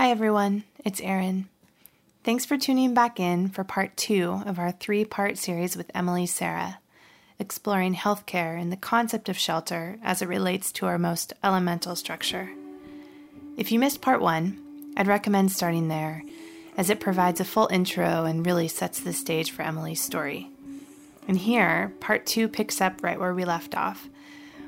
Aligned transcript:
Hi, 0.00 0.08
everyone. 0.08 0.64
It's 0.82 1.02
Erin. 1.02 1.46
Thanks 2.24 2.46
for 2.46 2.56
tuning 2.56 2.94
back 2.94 3.20
in 3.20 3.50
for 3.50 3.64
part 3.64 3.98
two 3.98 4.40
of 4.46 4.58
our 4.58 4.72
three 4.72 5.04
part 5.04 5.36
series 5.36 5.76
with 5.76 5.90
Emily 5.94 6.24
Sarah, 6.24 6.78
exploring 7.38 7.94
healthcare 7.94 8.58
and 8.58 8.72
the 8.72 8.78
concept 8.78 9.28
of 9.28 9.36
shelter 9.36 9.98
as 10.02 10.22
it 10.22 10.28
relates 10.28 10.72
to 10.72 10.86
our 10.86 10.96
most 10.96 11.34
elemental 11.44 11.94
structure. 11.96 12.48
If 13.58 13.70
you 13.70 13.78
missed 13.78 14.00
part 14.00 14.22
one, 14.22 14.94
I'd 14.96 15.06
recommend 15.06 15.52
starting 15.52 15.88
there, 15.88 16.22
as 16.78 16.88
it 16.88 16.98
provides 16.98 17.38
a 17.38 17.44
full 17.44 17.68
intro 17.70 18.24
and 18.24 18.46
really 18.46 18.68
sets 18.68 19.00
the 19.00 19.12
stage 19.12 19.50
for 19.50 19.60
Emily's 19.60 20.00
story. 20.00 20.48
And 21.28 21.36
here, 21.36 21.92
part 22.00 22.24
two 22.24 22.48
picks 22.48 22.80
up 22.80 23.02
right 23.02 23.20
where 23.20 23.34
we 23.34 23.44
left 23.44 23.76
off, 23.76 24.08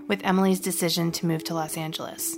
with 0.07 0.27
Emily's 0.27 0.61
decision 0.61 1.11
to 1.13 1.27
move 1.27 1.43
to 1.45 1.55
Los 1.55 1.79
Angeles. 1.79 2.37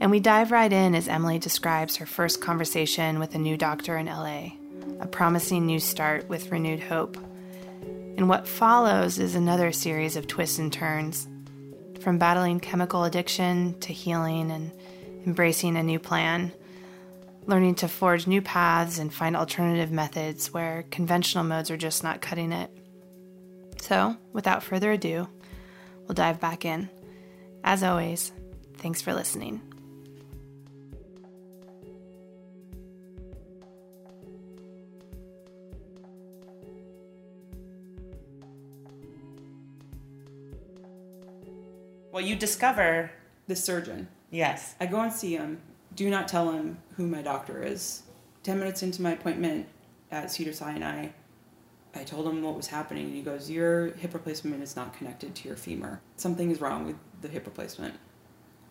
And 0.00 0.10
we 0.10 0.20
dive 0.20 0.52
right 0.52 0.72
in 0.72 0.94
as 0.94 1.08
Emily 1.08 1.38
describes 1.38 1.96
her 1.96 2.06
first 2.06 2.40
conversation 2.40 3.18
with 3.18 3.34
a 3.34 3.38
new 3.38 3.56
doctor 3.56 3.96
in 3.96 4.06
LA, 4.06 4.50
a 5.00 5.06
promising 5.06 5.64
new 5.64 5.80
start 5.80 6.28
with 6.28 6.50
renewed 6.50 6.80
hope. 6.80 7.16
And 8.16 8.28
what 8.28 8.46
follows 8.46 9.18
is 9.18 9.34
another 9.34 9.72
series 9.72 10.16
of 10.16 10.26
twists 10.26 10.58
and 10.58 10.72
turns, 10.72 11.26
from 12.00 12.18
battling 12.18 12.60
chemical 12.60 13.04
addiction 13.04 13.78
to 13.80 13.92
healing 13.92 14.50
and 14.50 14.70
embracing 15.26 15.76
a 15.76 15.82
new 15.82 15.98
plan, 15.98 16.52
learning 17.46 17.76
to 17.76 17.88
forge 17.88 18.26
new 18.26 18.42
paths 18.42 18.98
and 18.98 19.12
find 19.12 19.36
alternative 19.36 19.90
methods 19.90 20.52
where 20.52 20.84
conventional 20.90 21.44
modes 21.44 21.70
are 21.70 21.76
just 21.76 22.04
not 22.04 22.20
cutting 22.20 22.52
it. 22.52 22.70
So, 23.80 24.16
without 24.32 24.62
further 24.62 24.92
ado, 24.92 25.28
we'll 26.06 26.14
dive 26.14 26.40
back 26.40 26.64
in. 26.64 26.88
As 27.64 27.82
always, 27.82 28.32
thanks 28.78 29.02
for 29.02 29.14
listening. 29.14 29.60
Well, 42.16 42.24
you 42.24 42.34
discover. 42.34 43.10
the 43.46 43.54
surgeon. 43.54 44.08
Yes. 44.30 44.74
I 44.80 44.86
go 44.86 45.00
and 45.02 45.12
see 45.12 45.36
him. 45.36 45.60
Do 45.94 46.08
not 46.08 46.28
tell 46.28 46.50
him 46.50 46.78
who 46.96 47.06
my 47.06 47.20
doctor 47.20 47.62
is. 47.62 48.04
Ten 48.42 48.58
minutes 48.58 48.82
into 48.82 49.02
my 49.02 49.10
appointment 49.12 49.66
at 50.10 50.30
Cedar 50.30 50.54
Sinai, 50.54 51.08
I 51.94 52.04
told 52.04 52.26
him 52.26 52.40
what 52.42 52.56
was 52.56 52.68
happening, 52.68 53.04
and 53.04 53.14
he 53.14 53.20
goes, 53.20 53.50
"Your 53.50 53.88
hip 53.96 54.14
replacement 54.14 54.62
is 54.62 54.76
not 54.76 54.96
connected 54.96 55.34
to 55.34 55.46
your 55.48 55.58
femur. 55.58 56.00
Something 56.16 56.50
is 56.50 56.58
wrong 56.58 56.86
with 56.86 56.96
the 57.20 57.28
hip 57.28 57.44
replacement." 57.44 57.96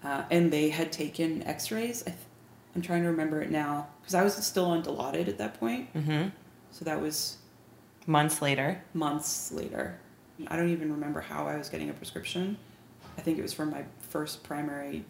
Uh, 0.03 0.23
and 0.31 0.51
they 0.51 0.69
had 0.71 0.91
taken 0.91 1.43
X-rays. 1.43 2.01
I 2.01 2.05
th- 2.09 2.17
I'm 2.75 2.81
trying 2.81 3.03
to 3.03 3.09
remember 3.09 3.43
it 3.43 3.51
now 3.51 3.89
because 4.01 4.15
I 4.15 4.23
was 4.23 4.33
still 4.43 4.65
on 4.65 4.81
Dilaudid 4.81 5.27
at 5.27 5.37
that 5.37 5.59
point. 5.59 5.93
Mm-hmm. 5.93 6.29
So 6.71 6.83
that 6.83 6.99
was 6.99 7.37
Months 8.07 8.41
later. 8.41 8.81
months 8.95 9.51
later. 9.51 9.99
I 10.47 10.55
don't 10.55 10.69
even 10.69 10.91
remember 10.91 11.21
how 11.21 11.45
I 11.45 11.57
was 11.57 11.69
getting 11.69 11.91
a 11.91 11.93
prescription. 11.93 12.57
I 13.17 13.21
think 13.21 13.37
it 13.37 13.41
was 13.41 13.53
from 13.53 13.71
my 13.71 13.83
first 14.09 14.43
primary 14.43 15.05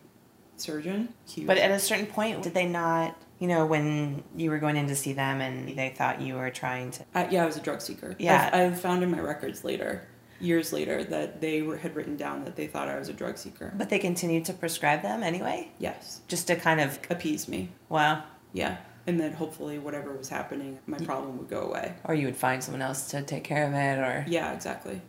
surgeon. 0.58 1.09
But 1.45 1.58
at 1.58 1.72
a 1.72 1.80
certain 1.80 2.06
point, 2.06 2.44
did 2.44 2.53
they 2.53 2.66
not, 2.66 3.17
you 3.39 3.47
know, 3.47 3.66
when 3.66 4.23
you 4.36 4.50
were 4.50 4.59
going 4.59 4.78
in 4.78 4.88
to 4.88 4.95
see 4.95 5.14
them 5.14 5.42
and 5.42 5.78
they 5.78 5.89
thought 5.89 6.22
you 6.22 6.35
were 6.35 6.50
trying 6.50 6.91
to. 6.91 7.06
I, 7.13 7.28
yeah, 7.29 7.44
I 7.44 7.46
was 7.46 7.57
a 7.57 7.62
drug 7.62 7.81
seeker. 7.81 8.16
Yeah. 8.19 8.50
I, 8.53 8.66
I 8.66 8.72
found 8.72 9.03
in 9.03 9.12
my 9.12 9.19
records 9.19 9.63
later, 9.63 10.07
years 10.40 10.72
later, 10.72 11.03
that 11.03 11.41
they 11.41 11.62
were, 11.62 11.78
had 11.78 11.96
written 11.96 12.16
down 12.16 12.46
that 12.46 12.56
they 12.56 12.68
thought 12.68 12.88
I 12.88 12.97
was 12.97 13.09
a 13.09 13.13
drug 13.13 13.38
seeker. 13.38 13.74
But 13.75 13.90
they 13.90 14.00
continued 14.00 14.46
to 14.46 14.53
prescribe 14.53 15.02
them 15.02 15.24
anyway? 15.24 15.72
Yes, 15.79 16.22
Just 16.28 16.47
to 16.47 16.56
kind 16.56 16.79
of. 16.79 17.00
appease 17.09 17.47
me. 17.47 17.69
Wow. 17.90 18.24
Yeah, 18.53 18.78
and 19.08 19.19
then 19.19 19.34
hopefully 19.34 19.79
whatever 19.79 20.13
was 20.13 20.29
happening, 20.29 20.79
my 20.88 20.97
problem 20.97 21.38
would 21.38 21.50
go 21.50 21.62
away. 21.62 21.94
Or 22.06 22.16
you 22.16 22.25
would 22.25 22.38
find 22.38 22.63
someone 22.63 22.81
else 22.81 23.09
to 23.12 23.22
take 23.22 23.44
care 23.44 23.68
of 23.68 23.74
it, 23.74 24.00
or. 24.00 24.25
Yeah, 24.29 24.53
exactly. 24.53 25.02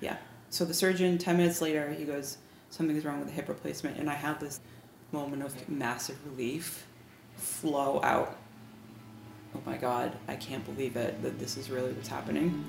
Yeah. 0.00 0.16
So 0.50 0.64
the 0.64 0.74
surgeon, 0.74 1.18
ten 1.18 1.36
minutes 1.36 1.60
later, 1.60 1.90
he 1.90 2.04
goes, 2.04 2.38
"Something's 2.70 3.04
wrong 3.04 3.18
with 3.20 3.28
the 3.28 3.34
hip 3.34 3.48
replacement," 3.48 3.98
and 3.98 4.10
I 4.10 4.14
had 4.14 4.40
this 4.40 4.60
moment 5.12 5.42
of 5.42 5.68
massive 5.68 6.16
relief 6.26 6.86
flow 7.36 8.00
out. 8.02 8.36
Oh 9.54 9.60
my 9.64 9.76
God, 9.76 10.16
I 10.26 10.36
can't 10.36 10.64
believe 10.64 10.96
it 10.96 11.22
that 11.22 11.38
this 11.38 11.56
is 11.56 11.70
really 11.70 11.92
what's 11.92 12.08
happening. 12.08 12.64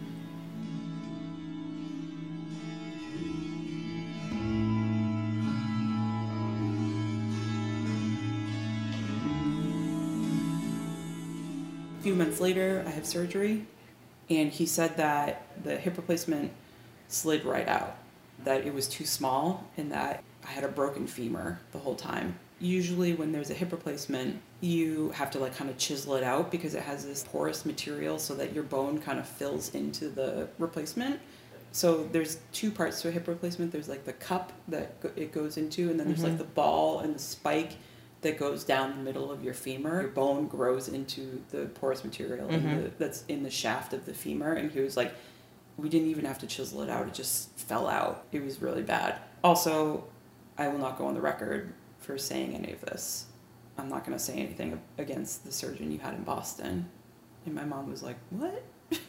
A 12.00 12.02
few 12.04 12.16
months 12.16 12.40
later, 12.40 12.84
I 12.88 12.92
have 12.92 13.06
surgery, 13.06 13.66
and 14.30 14.52
he 14.52 14.66
said 14.66 14.96
that 14.98 15.64
the 15.64 15.78
hip 15.78 15.98
replacement 15.98 16.52
slid 17.10 17.44
right 17.44 17.68
out, 17.68 17.98
that 18.46 18.66
it 18.66 18.74
was 18.74 18.88
too 18.88 19.06
small, 19.06 19.68
and 19.76 19.92
that 19.92 20.24
I 20.48 20.52
had 20.52 20.64
a 20.64 20.70
broken 20.70 21.06
femur 21.06 21.60
the 21.74 21.80
whole 21.80 21.96
time. 21.96 22.40
Usually, 22.62 23.14
when 23.14 23.32
there's 23.32 23.50
a 23.50 23.54
hip 23.54 23.72
replacement, 23.72 24.42
you 24.62 25.12
have 25.12 25.32
to 25.32 25.40
like 25.40 25.56
kind 25.56 25.70
of 25.70 25.78
chisel 25.78 26.16
it 26.16 26.24
out 26.24 26.52
because 26.52 26.74
it 26.74 26.84
has 26.84 27.06
this 27.06 27.24
porous 27.24 27.66
material 27.66 28.20
so 28.20 28.34
that 28.36 28.54
your 28.54 28.64
bone 28.64 29.00
kind 29.00 29.20
of 29.20 29.28
fills 29.28 29.74
into 29.76 30.10
the 30.10 30.48
replacement. 30.58 31.20
So 31.72 32.08
there's 32.12 32.40
two 32.52 32.72
parts 32.72 33.02
to 33.02 33.10
a 33.10 33.12
hip 33.12 33.28
replacement. 33.28 33.72
There's 33.72 33.90
like 33.90 34.04
the 34.04 34.14
cup 34.14 34.52
that 34.68 34.96
it 35.16 35.32
goes 35.32 35.58
into, 35.58 35.90
and 35.90 36.00
then 36.00 36.08
there's 36.08 36.24
like 36.24 36.34
mm-hmm. 36.34 36.40
the 36.40 36.46
ball 36.46 37.00
and 37.00 37.16
the 37.16 37.20
spike 37.20 37.74
that 38.22 38.38
goes 38.38 38.64
down 38.64 38.98
the 38.98 39.04
middle 39.04 39.32
of 39.32 39.44
your 39.44 39.54
femur. 39.54 40.02
Your 40.02 40.10
bone 40.10 40.48
grows 40.48 40.90
into 40.90 41.42
the 41.52 41.68
porous 41.68 42.04
material 42.04 42.50
in 42.50 42.62
mm-hmm. 42.62 42.84
the, 42.84 42.92
that's 42.98 43.24
in 43.28 43.44
the 43.44 43.50
shaft 43.50 43.94
of 43.94 44.06
the 44.06 44.14
femur. 44.14 44.54
And 44.54 44.72
he 44.72 44.82
was 44.82 44.98
like, 44.98 45.14
we 45.82 45.90
didn't 45.90 46.08
even 46.10 46.26
have 46.26 46.40
to 46.40 46.48
chisel 46.48 46.82
it 46.82 46.90
out; 46.90 47.08
it 47.08 47.14
just 47.14 47.58
fell 47.58 47.88
out. 47.88 48.26
It 48.32 48.44
was 48.44 48.62
really 48.62 48.82
bad. 48.84 49.20
Also, 49.44 50.06
I 50.58 50.68
will 50.68 50.80
not 50.80 50.98
go 50.98 51.06
on 51.08 51.14
the 51.14 51.22
record 51.22 51.74
for 52.00 52.18
saying 52.18 52.54
any 52.56 52.74
of 52.74 52.82
this. 52.82 53.26
I'm 53.78 53.90
not 53.90 54.06
going 54.06 54.18
to 54.18 54.24
say 54.24 54.34
anything 54.34 54.80
against 54.98 55.46
the 55.46 55.52
surgeon 55.52 55.92
you 55.92 56.00
had 56.00 56.14
in 56.14 56.24
Boston. 56.24 56.90
And 57.46 57.56
my 57.56 57.64
mom 57.66 57.90
was 57.90 58.04
like, 58.04 58.18
"What?" 58.30 58.64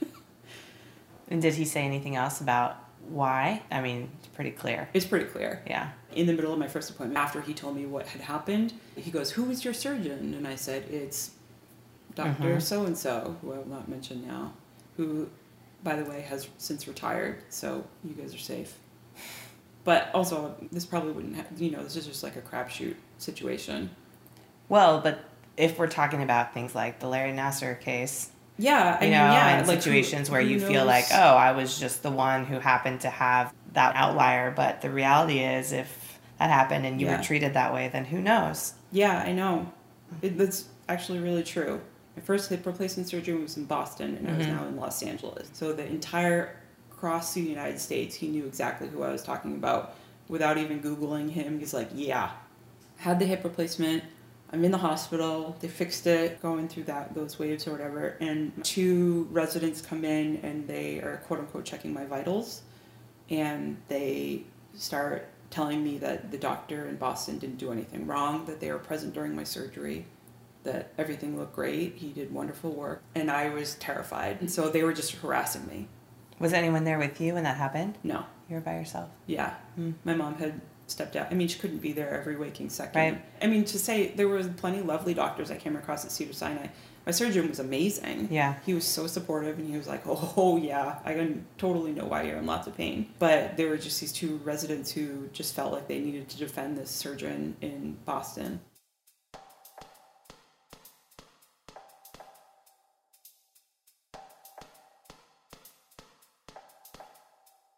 And 1.29 1.41
did 1.41 1.55
he 1.55 1.65
say 1.65 1.83
anything 1.83 2.17
else 2.17 2.41
about 2.41 2.77
why? 3.09 3.63
I 3.71 3.81
mean, 3.81 4.11
it's 4.19 4.29
pretty 4.29 4.51
clear. 4.51 4.89
It's 4.93 5.07
pretty 5.07 5.27
clear. 5.27 5.63
Yeah. 5.67 5.91
in 6.13 6.27
the 6.27 6.33
middle 6.33 6.53
of 6.53 6.59
my 6.59 6.67
first 6.67 6.91
appointment, 6.91 7.19
after 7.19 7.41
he 7.41 7.55
told 7.55 7.77
me 7.77 7.87
what 7.87 8.05
had 8.09 8.21
happened, 8.21 8.73
he 8.97 9.13
goes, 9.13 9.31
Who 9.33 9.49
is 9.49 9.65
your 9.65 9.73
surgeon? 9.73 10.35
And 10.35 10.47
I 10.47 10.57
said, 10.57 10.85
It's 10.91 11.31
doctor 12.17 12.57
Mhm. 12.57 12.63
so 12.63 12.85
and 12.85 12.99
so, 12.99 13.37
who 13.41 13.53
I 13.53 13.59
will 13.59 13.69
not 13.69 13.89
mention 13.89 14.27
now, 14.27 14.53
who, 14.97 15.29
by 15.83 15.97
the 15.97 16.05
way, 16.05 16.21
has 16.23 16.49
since 16.59 16.87
retired, 16.87 17.43
so 17.49 17.85
you 18.05 18.15
guys 18.15 18.35
are 18.35 18.39
safe. 18.39 18.75
But 19.85 20.11
also, 20.15 20.55
this 20.71 20.85
probably 20.85 21.13
wouldn't 21.13 21.37
have, 21.37 21.47
you 21.61 21.71
know, 21.71 21.83
this 21.83 21.97
is 21.97 22.07
just 22.07 22.23
like 22.23 22.37
a 22.37 22.43
crapshoot 22.43 22.97
situation. 23.19 23.91
Well, 24.69 25.01
but 25.01 25.25
if 25.57 25.79
we're 25.79 25.89
talking 25.89 26.23
about 26.23 26.53
things 26.55 26.75
like 26.75 27.01
the 27.01 27.09
Larry 27.09 27.33
Nassar 27.33 27.81
case, 27.81 28.31
Yeah, 28.59 28.99
I 29.01 29.05
you 29.05 29.11
mean, 29.11 29.19
know, 29.19 29.33
yeah, 29.33 29.61
in 29.61 29.67
like 29.67 29.77
who- 29.77 29.81
situations 29.83 30.29
where 30.31 30.43
who 30.43 30.49
you 30.49 30.61
feel 30.61 30.85
knows? 30.85 30.87
like, 30.87 31.05
oh, 31.15 31.35
I 31.35 31.53
was 31.53 31.79
just 31.81 32.03
the 32.03 32.11
one 32.11 32.45
who 32.45 32.59
happened 32.59 33.01
to 33.01 33.11
have 33.11 33.53
that 33.73 33.97
outlier. 33.97 34.51
But 34.51 34.83
the 34.83 34.91
reality 34.91 35.39
is, 35.41 35.73
if 35.73 36.19
that 36.39 36.51
happened 36.51 36.85
and 36.85 37.01
you 37.01 37.07
Yeah. 37.07 37.17
were 37.17 37.23
treated 37.25 37.55
that 37.55 37.73
way, 37.73 37.89
then 37.89 38.05
who 38.05 38.21
knows? 38.21 38.75
Yeah, 38.93 39.19
I 39.19 39.33
know. 39.33 39.73
It, 40.21 40.37
that's 40.37 40.67
actually 40.91 41.21
really 41.21 41.43
true. 41.43 41.81
My 42.21 42.27
first 42.27 42.51
hip 42.51 42.67
replacement 42.67 43.09
surgery 43.09 43.35
was 43.35 43.57
in 43.57 43.65
Boston, 43.65 44.15
and 44.19 44.29
I 44.29 44.37
was 44.37 44.47
Mhm. 44.47 44.51
now 44.51 44.67
in 44.67 44.77
Los 44.77 45.03
Angeles. 45.03 45.49
So 45.55 45.73
the 45.73 45.87
entire 45.87 46.55
across 46.93 47.33
the 47.33 47.41
United 47.41 47.81
States, 47.81 48.15
he 48.15 48.29
knew 48.29 48.45
exactly 48.45 48.89
who 48.89 49.03
I 49.03 49.11
was 49.11 49.23
talking 49.23 49.55
about 49.55 49.95
without 50.29 50.59
even 50.59 50.83
Googling 50.83 51.31
him. 51.31 51.59
He's 51.59 51.73
like, 51.73 51.89
"Yeah, 51.95 52.33
had 52.99 53.21
the 53.21 53.25
hip 53.25 53.43
replacement. 53.43 54.05
I'm 54.53 54.63
in 54.67 54.71
the 54.71 54.77
hospital. 54.77 55.57
They 55.61 55.69
fixed 55.69 56.07
it, 56.07 56.43
going 56.43 56.69
through 56.69 56.83
that 56.85 57.15
those 57.15 57.39
waves 57.39 57.67
or 57.67 57.71
whatever." 57.73 58.17
And 58.21 58.53
two 58.63 59.27
residents 59.33 59.81
come 59.81 60.05
in, 60.05 60.41
and 60.43 60.69
they 60.69 61.01
are 61.01 61.23
quote 61.27 61.41
unquote 61.41 61.65
checking 61.65 61.95
my 61.95 62.05
vitals, 62.05 62.61
and 63.31 63.79
they 63.89 64.45
start 64.75 65.27
telling 65.49 65.83
me 65.83 65.97
that 65.97 66.31
the 66.31 66.37
doctor 66.37 66.85
in 66.85 66.97
Boston 66.97 67.39
didn't 67.39 67.57
do 67.57 67.73
anything 67.73 68.07
wrong, 68.07 68.45
that 68.45 68.61
they 68.61 68.71
were 68.71 68.79
present 68.79 69.15
during 69.15 69.35
my 69.35 69.43
surgery, 69.45 70.05
that 70.65 70.93
everything 70.99 71.39
looked 71.39 71.55
great, 71.55 71.95
he 71.97 72.09
did 72.11 72.33
wonderful 72.33 72.71
work, 72.73 73.03
and 73.15 73.31
I 73.31 73.49
was 73.49 73.75
terrified. 73.77 74.41
And 74.41 74.51
so 74.51 74.69
they 74.69 74.83
were 74.83 74.93
just 74.93 75.13
harassing 75.13 75.67
me. 75.67 75.89
Was 76.39 76.53
anyone 76.53 76.85
there 76.85 76.99
with 76.99 77.21
you 77.21 77.35
when 77.35 77.45
that 77.45 77.57
happened? 77.57 77.99
No, 78.03 78.25
You 78.49 78.57
were 78.57 78.61
by 78.63 78.75
yourself. 78.77 79.11
yeah. 79.27 79.55
Mm. 79.79 79.95
My 80.05 80.15
mom 80.15 80.37
had 80.37 80.61
stepped 80.87 81.15
out. 81.17 81.29
I 81.31 81.35
mean, 81.35 81.49
she 81.49 81.59
couldn't 81.59 81.79
be 81.79 81.93
there 81.93 82.11
every 82.11 82.37
waking 82.37 82.69
second. 82.71 83.01
Right. 83.01 83.25
I 83.41 83.47
mean, 83.47 83.65
to 83.67 83.79
say 83.79 84.09
there 84.17 84.27
was 84.29 84.49
plenty 84.49 84.81
of 84.81 84.87
lovely 84.87 85.15
doctors 85.15 85.51
I 85.51 85.57
came 85.57 85.77
across 85.77 86.05
at 86.05 86.11
Cedar 86.11 86.33
Sinai. 86.33 86.67
My 87.07 87.13
surgeon 87.13 87.49
was 87.49 87.59
amazing. 87.61 88.29
Yeah. 88.31 88.57
He 88.67 88.75
was 88.75 88.85
so 88.85 89.07
supportive 89.07 89.59
and 89.59 89.69
he 89.71 89.77
was 89.77 89.87
like, 89.87 90.03
oh, 90.07 90.57
yeah, 90.61 90.99
I 91.05 91.15
can 91.15 91.47
totally 91.59 91.93
know 91.93 92.07
why 92.07 92.23
you're 92.25 92.37
in 92.39 92.47
lots 92.47 92.67
of 92.67 92.77
pain. 92.77 93.07
But 93.19 93.57
there 93.57 93.69
were 93.69 93.79
just 93.79 94.01
these 94.01 94.13
two 94.13 94.39
residents 94.45 94.91
who 94.91 95.29
just 95.33 95.55
felt 95.55 95.73
like 95.73 95.87
they 95.89 96.01
needed 96.01 96.29
to 96.31 96.37
defend 96.39 96.77
this 96.77 96.91
surgeon 96.91 97.57
in 97.61 97.97
Boston. 98.05 98.61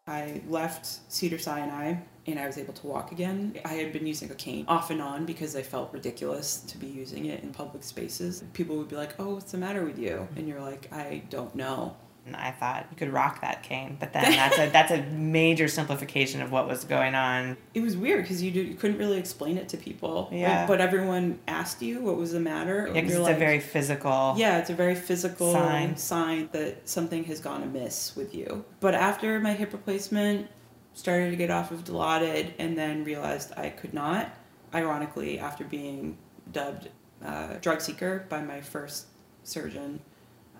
I 0.05 0.41
left 0.49 0.99
Cedar 1.09 1.39
Sinai 1.39 1.95
and 2.27 2.37
I 2.37 2.45
was 2.45 2.57
able 2.57 2.73
to 2.73 2.87
walk 2.87 3.13
again. 3.13 3.57
I 3.63 3.75
had 3.75 3.93
been 3.93 4.05
using 4.05 4.29
a 4.31 4.35
cane 4.35 4.65
off 4.67 4.89
and 4.89 5.01
on 5.01 5.25
because 5.25 5.55
I 5.55 5.61
felt 5.61 5.93
ridiculous 5.93 6.57
to 6.67 6.77
be 6.77 6.87
using 6.87 7.25
it 7.25 7.41
in 7.41 7.53
public 7.53 7.83
spaces. 7.83 8.43
People 8.51 8.77
would 8.77 8.89
be 8.89 8.97
like, 8.97 9.17
"Oh, 9.17 9.35
what's 9.35 9.53
the 9.53 9.57
matter 9.57 9.85
with 9.85 9.97
you?" 9.97 10.27
And 10.35 10.47
you're 10.47 10.61
like, 10.61 10.91
"I 10.91 11.23
don't 11.29 11.55
know." 11.55 11.95
And 12.25 12.37
I 12.37 12.51
thought 12.51 12.87
you 12.89 12.95
could 12.95 13.11
rock 13.11 13.41
that 13.41 13.63
cane, 13.63 13.97
but 13.99 14.13
then 14.13 14.23
that's 14.31 14.57
a 14.57 14.69
that's 14.69 14.91
a 14.91 15.01
major 15.11 15.67
simplification 15.67 16.41
of 16.41 16.51
what 16.51 16.67
was 16.67 16.85
going 16.85 17.15
on. 17.15 17.57
It 17.73 17.81
was 17.81 17.97
weird 17.97 18.23
because 18.23 18.41
you, 18.41 18.51
do, 18.51 18.61
you 18.61 18.75
couldn't 18.75 18.97
really 18.97 19.17
explain 19.17 19.57
it 19.57 19.67
to 19.69 19.77
people. 19.77 20.29
Yeah. 20.31 20.65
But 20.65 20.79
everyone 20.79 21.39
asked 21.47 21.81
you 21.81 22.01
what 22.01 22.15
was 22.15 22.31
the 22.31 22.39
matter. 22.39 22.89
Yeah, 22.93 23.01
it's 23.01 23.13
a 23.13 23.33
very 23.33 23.59
physical. 23.59 24.35
Yeah, 24.37 24.59
it's 24.59 24.69
a 24.69 24.75
very 24.75 24.95
physical 24.95 25.51
Sign. 25.51 25.97
sign. 25.97 26.49
that 26.53 26.87
something 26.87 27.25
has 27.25 27.39
gone 27.39 27.61
amiss 27.61 28.15
with 28.15 28.33
you. 28.33 28.63
But 28.79 28.95
after 28.95 29.39
my 29.39 29.53
hip 29.53 29.73
replacement, 29.73 30.47
started 30.93 31.31
to 31.31 31.35
get 31.35 31.49
off 31.49 31.71
of 31.71 31.83
Dilaudid 31.83 32.53
and 32.59 32.77
then 32.77 33.03
realized 33.03 33.51
I 33.57 33.69
could 33.69 33.93
not. 33.93 34.29
Ironically, 34.73 35.39
after 35.39 35.63
being 35.63 36.17
dubbed 36.51 36.89
uh, 37.23 37.55
drug 37.61 37.81
seeker 37.81 38.25
by 38.29 38.41
my 38.41 38.61
first 38.61 39.07
surgeon, 39.43 40.01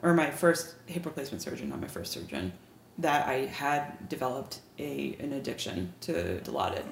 or 0.04 0.14
my 0.14 0.30
first 0.30 0.76
hip 0.86 1.06
replacement 1.06 1.42
surgeon, 1.42 1.70
not 1.70 1.82
my 1.82 1.88
first 1.88 2.12
surgeon, 2.12 2.54
that 3.00 3.28
I 3.28 3.46
had 3.46 4.08
developed 4.10 4.60
a 4.78 5.16
an 5.20 5.34
addiction 5.34 5.94
to 6.02 6.40
Dilaudid. 6.42 6.86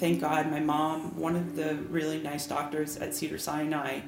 thank 0.00 0.18
God 0.18 0.50
my 0.50 0.60
mom, 0.60 1.14
one 1.18 1.36
of 1.36 1.56
the 1.56 1.74
really 1.90 2.22
nice 2.22 2.46
doctors 2.46 2.96
at 2.96 3.14
Cedar 3.14 3.36
Sinai, 3.36 4.00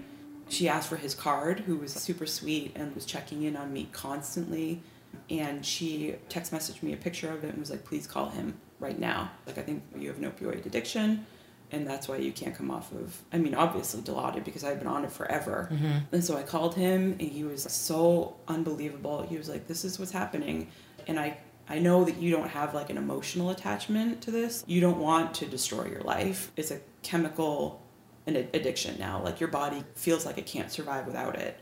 she 0.49 0.67
asked 0.67 0.89
for 0.89 0.97
his 0.97 1.15
card, 1.15 1.61
who 1.61 1.77
was 1.77 1.93
super 1.93 2.25
sweet 2.25 2.73
and 2.75 2.95
was 2.95 3.05
checking 3.05 3.43
in 3.43 3.57
on 3.57 3.75
me 3.75 3.91
constantly. 3.93 4.83
And 5.29 5.65
she 5.65 6.15
text 6.31 6.51
messaged 6.51 6.83
me 6.83 6.95
a 6.95 6.97
picture 6.97 7.31
of 7.31 7.45
it 7.45 7.49
and 7.49 7.59
was 7.59 7.71
like, 7.71 7.85
please 7.85 8.07
call 8.07 8.31
him 8.31 8.59
right 8.83 8.99
now. 8.99 9.31
Like, 9.47 9.57
I 9.57 9.63
think 9.63 9.83
you 9.97 10.09
have 10.09 10.19
an 10.19 10.31
opioid 10.31 10.67
addiction 10.67 11.27
and 11.73 11.87
that's 11.87 12.07
why 12.07 12.19
you 12.19 12.33
can't 12.33 12.55
come 12.55 12.71
off 12.71 12.93
of, 12.93 13.19
I 13.33 13.39
mean, 13.39 13.55
obviously 13.55 14.03
Dilaudid 14.03 14.45
because 14.45 14.63
I've 14.63 14.79
been 14.79 14.89
on 14.89 15.05
it 15.05 15.11
forever. 15.11 15.71
Mm-hmm. 15.73 15.99
And 16.13 16.23
so 16.23 16.37
I 16.37 16.43
called 16.43 16.75
him 16.75 17.13
and 17.19 17.23
he 17.23 17.45
was 17.45 17.63
so 17.63 18.37
unbelievable. 18.47 19.23
He 19.23 19.39
was 19.39 19.49
like, 19.49 19.67
this 19.67 19.85
is 19.85 19.99
what's 19.99 20.13
happening. 20.13 20.69
And 21.07 21.19
I 21.19 21.39
I 21.69 21.79
know 21.79 22.05
that 22.05 22.17
you 22.17 22.31
don't 22.31 22.49
have 22.49 22.75
like 22.75 22.91
an 22.91 22.99
emotional 22.99 23.51
attachment 23.51 24.21
to 24.23 24.31
this. 24.31 24.65
You 24.67 24.81
don't 24.81 24.99
want 24.99 25.33
to 25.37 25.47
destroy 25.47 25.87
your 25.87 26.03
life. 26.03 26.53
It's 26.57 26.71
a 26.71 26.81
chemical 27.03 27.81
an 28.27 28.37
addiction 28.37 28.99
now. 28.99 29.23
Like 29.23 29.41
your 29.41 29.49
body 29.49 29.83
feels 29.95 30.27
like 30.27 30.39
it 30.39 30.47
can't 30.47 30.71
survive 30.71 31.07
without 31.07 31.37
it. 31.37 31.59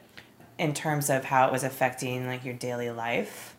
In 0.58 0.74
terms 0.74 1.08
of 1.08 1.24
how 1.24 1.46
it 1.46 1.52
was 1.52 1.62
affecting 1.62 2.26
like 2.26 2.44
your 2.44 2.54
daily 2.54 2.90
life. 2.90 3.54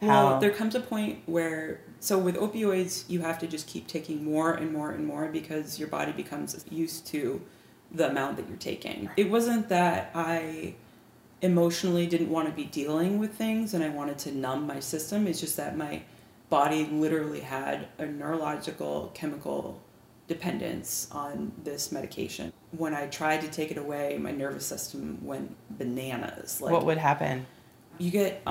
Well, 0.00 0.30
How- 0.30 0.38
there 0.40 0.50
comes 0.50 0.74
a 0.74 0.80
point 0.80 1.20
where 1.26 1.80
so 2.02 2.18
with 2.18 2.36
opioids 2.36 3.08
you 3.08 3.20
have 3.20 3.38
to 3.38 3.46
just 3.46 3.66
keep 3.66 3.86
taking 3.86 4.24
more 4.24 4.52
and 4.52 4.72
more 4.72 4.90
and 4.90 5.06
more 5.06 5.28
because 5.28 5.78
your 5.78 5.88
body 5.88 6.12
becomes 6.12 6.64
used 6.70 7.06
to 7.06 7.40
the 7.94 8.10
amount 8.10 8.36
that 8.36 8.48
you're 8.48 8.56
taking. 8.56 9.10
It 9.16 9.30
wasn't 9.30 9.68
that 9.68 10.10
I 10.14 10.74
emotionally 11.42 12.06
didn't 12.06 12.30
want 12.30 12.48
to 12.48 12.54
be 12.54 12.64
dealing 12.64 13.18
with 13.18 13.34
things 13.34 13.74
and 13.74 13.84
I 13.84 13.88
wanted 13.88 14.18
to 14.18 14.32
numb 14.32 14.66
my 14.66 14.80
system. 14.80 15.26
It's 15.26 15.40
just 15.40 15.56
that 15.58 15.76
my 15.76 16.02
body 16.48 16.86
literally 16.86 17.40
had 17.40 17.88
a 17.98 18.06
neurological 18.06 19.10
chemical 19.14 19.80
dependence 20.28 21.08
on 21.12 21.52
this 21.62 21.92
medication. 21.92 22.52
When 22.70 22.94
I 22.94 23.08
tried 23.08 23.42
to 23.42 23.48
take 23.48 23.70
it 23.70 23.76
away, 23.76 24.18
my 24.18 24.30
nervous 24.30 24.64
system 24.64 25.18
went 25.22 25.54
bananas. 25.78 26.60
Like 26.60 26.72
what 26.72 26.86
would 26.86 26.98
happen? 26.98 27.46
you 27.98 28.10
get 28.10 28.42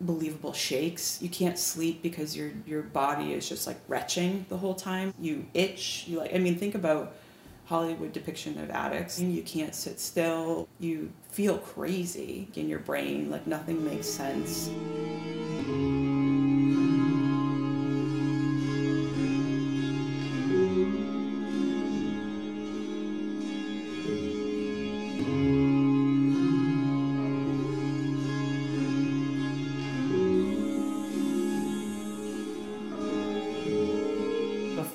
unbelievable 0.00 0.52
shakes. 0.52 1.18
You 1.22 1.28
can't 1.28 1.58
sleep 1.58 2.02
because 2.02 2.36
your 2.36 2.50
your 2.66 2.82
body 2.82 3.32
is 3.32 3.48
just 3.48 3.66
like 3.66 3.78
retching 3.88 4.46
the 4.48 4.56
whole 4.56 4.74
time. 4.74 5.14
You 5.20 5.46
itch. 5.54 6.04
You 6.06 6.18
like 6.18 6.34
I 6.34 6.38
mean 6.38 6.58
think 6.58 6.74
about 6.74 7.14
Hollywood 7.66 8.12
depiction 8.12 8.58
of 8.58 8.70
addicts. 8.70 9.20
You 9.20 9.42
can't 9.42 9.74
sit 9.74 10.00
still. 10.00 10.68
You 10.78 11.12
feel 11.30 11.58
crazy 11.58 12.48
in 12.54 12.68
your 12.68 12.80
brain 12.80 13.30
like 13.30 13.46
nothing 13.46 13.84
makes 13.84 14.06
sense. 14.06 14.70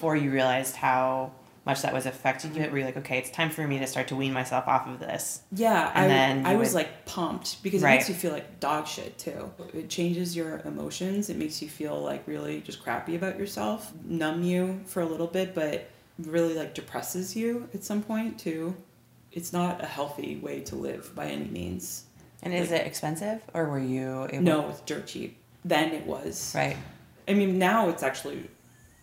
Before 0.10 0.26
you 0.26 0.32
realized 0.32 0.76
how 0.76 1.34
much 1.68 1.84
that 1.84 1.94
was 1.94 2.08
affecting 2.08 2.56
you, 2.56 2.68
were 2.72 2.80
you 2.80 2.84
like, 2.84 2.98
okay, 2.98 3.20
it's 3.20 3.30
time 3.30 3.52
for 3.52 3.68
me 3.68 3.78
to 3.78 3.86
start 3.86 4.08
to 4.08 4.16
wean 4.16 4.34
myself 4.34 4.68
off 4.68 4.88
of 4.88 5.00
this? 5.00 5.42
Yeah, 5.52 5.92
And 5.94 6.06
I, 6.06 6.08
then 6.08 6.46
I 6.48 6.56
was 6.56 6.70
would- 6.70 6.78
like 6.78 7.06
pumped 7.06 7.62
because 7.62 7.84
Right. 7.84 7.92
it 7.94 7.96
makes 7.98 8.10
you 8.10 8.16
feel 8.16 8.32
like 8.32 8.60
dog 8.60 8.88
shit 8.88 9.20
too. 9.20 9.52
It 9.72 9.88
changes 9.88 10.36
your 10.36 10.62
emotions. 10.66 11.30
It 11.30 11.38
makes 11.38 11.62
you 11.62 11.70
feel 11.70 12.02
like 12.02 12.24
really 12.26 12.60
just 12.62 12.82
crappy 12.82 13.16
about 13.18 13.38
yourself, 13.38 13.92
numb 14.04 14.42
you 14.42 14.82
for 14.88 15.02
a 15.02 15.06
little 15.06 15.28
bit, 15.28 15.54
but 15.54 15.88
really 16.18 16.56
like 16.56 16.74
depresses 16.74 17.36
you 17.36 17.70
at 17.76 17.84
some 17.84 18.02
point 18.02 18.40
too. 18.40 18.76
It's 19.32 19.54
not 19.54 19.84
a 19.84 19.86
healthy 19.86 20.38
way 20.38 20.62
to 20.62 20.76
live 20.76 21.14
by 21.14 21.28
any 21.28 21.46
means. 21.46 22.06
And 22.42 22.52
is 22.52 22.72
it 22.72 22.88
expensive, 22.88 23.44
or 23.54 23.66
were 23.70 23.78
you 23.78 24.26
able? 24.32 24.42
No, 24.42 24.70
it's 24.70 24.82
dirt 24.82 25.06
cheap. 25.06 25.38
Then 25.64 25.92
it 25.94 26.08
was. 26.08 26.52
Right. 26.56 26.78
I 27.28 27.36
mean, 27.36 27.60
now 27.60 27.90
it's 27.90 28.02
actually 28.02 28.50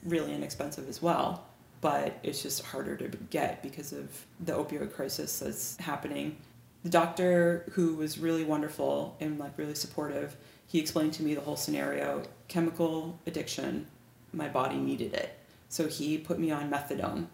really 0.07 0.33
inexpensive 0.35 0.89
as 0.89 1.03
well, 1.03 1.45
but 1.81 2.19
it's 2.23 2.43
just 2.43 2.65
harder 2.65 2.97
to 2.97 3.09
get 3.31 3.63
because 3.63 3.93
of 3.93 4.25
the 4.41 4.53
opioid 4.53 4.93
crisis 4.93 5.39
that's 5.39 5.77
happening. 5.79 6.37
The 6.83 6.91
doctor, 6.91 7.65
who 7.73 7.95
was 7.97 8.19
really 8.19 8.45
wonderful 8.45 9.17
and 9.21 9.39
like 9.39 9.59
really 9.59 9.75
supportive, 9.75 10.37
he 10.67 10.79
explained 10.79 11.13
to 11.15 11.23
me 11.23 11.35
the 11.35 11.41
whole 11.41 11.57
scenario. 11.57 12.23
Chemical 12.49 13.19
addiction, 13.27 13.87
my 14.33 14.49
body 14.49 14.77
needed 14.77 15.15
it, 15.15 15.39
so 15.69 15.89
he 15.89 16.19
put 16.19 16.39
me 16.39 16.51
on 16.51 16.71
methadone. 16.71 17.27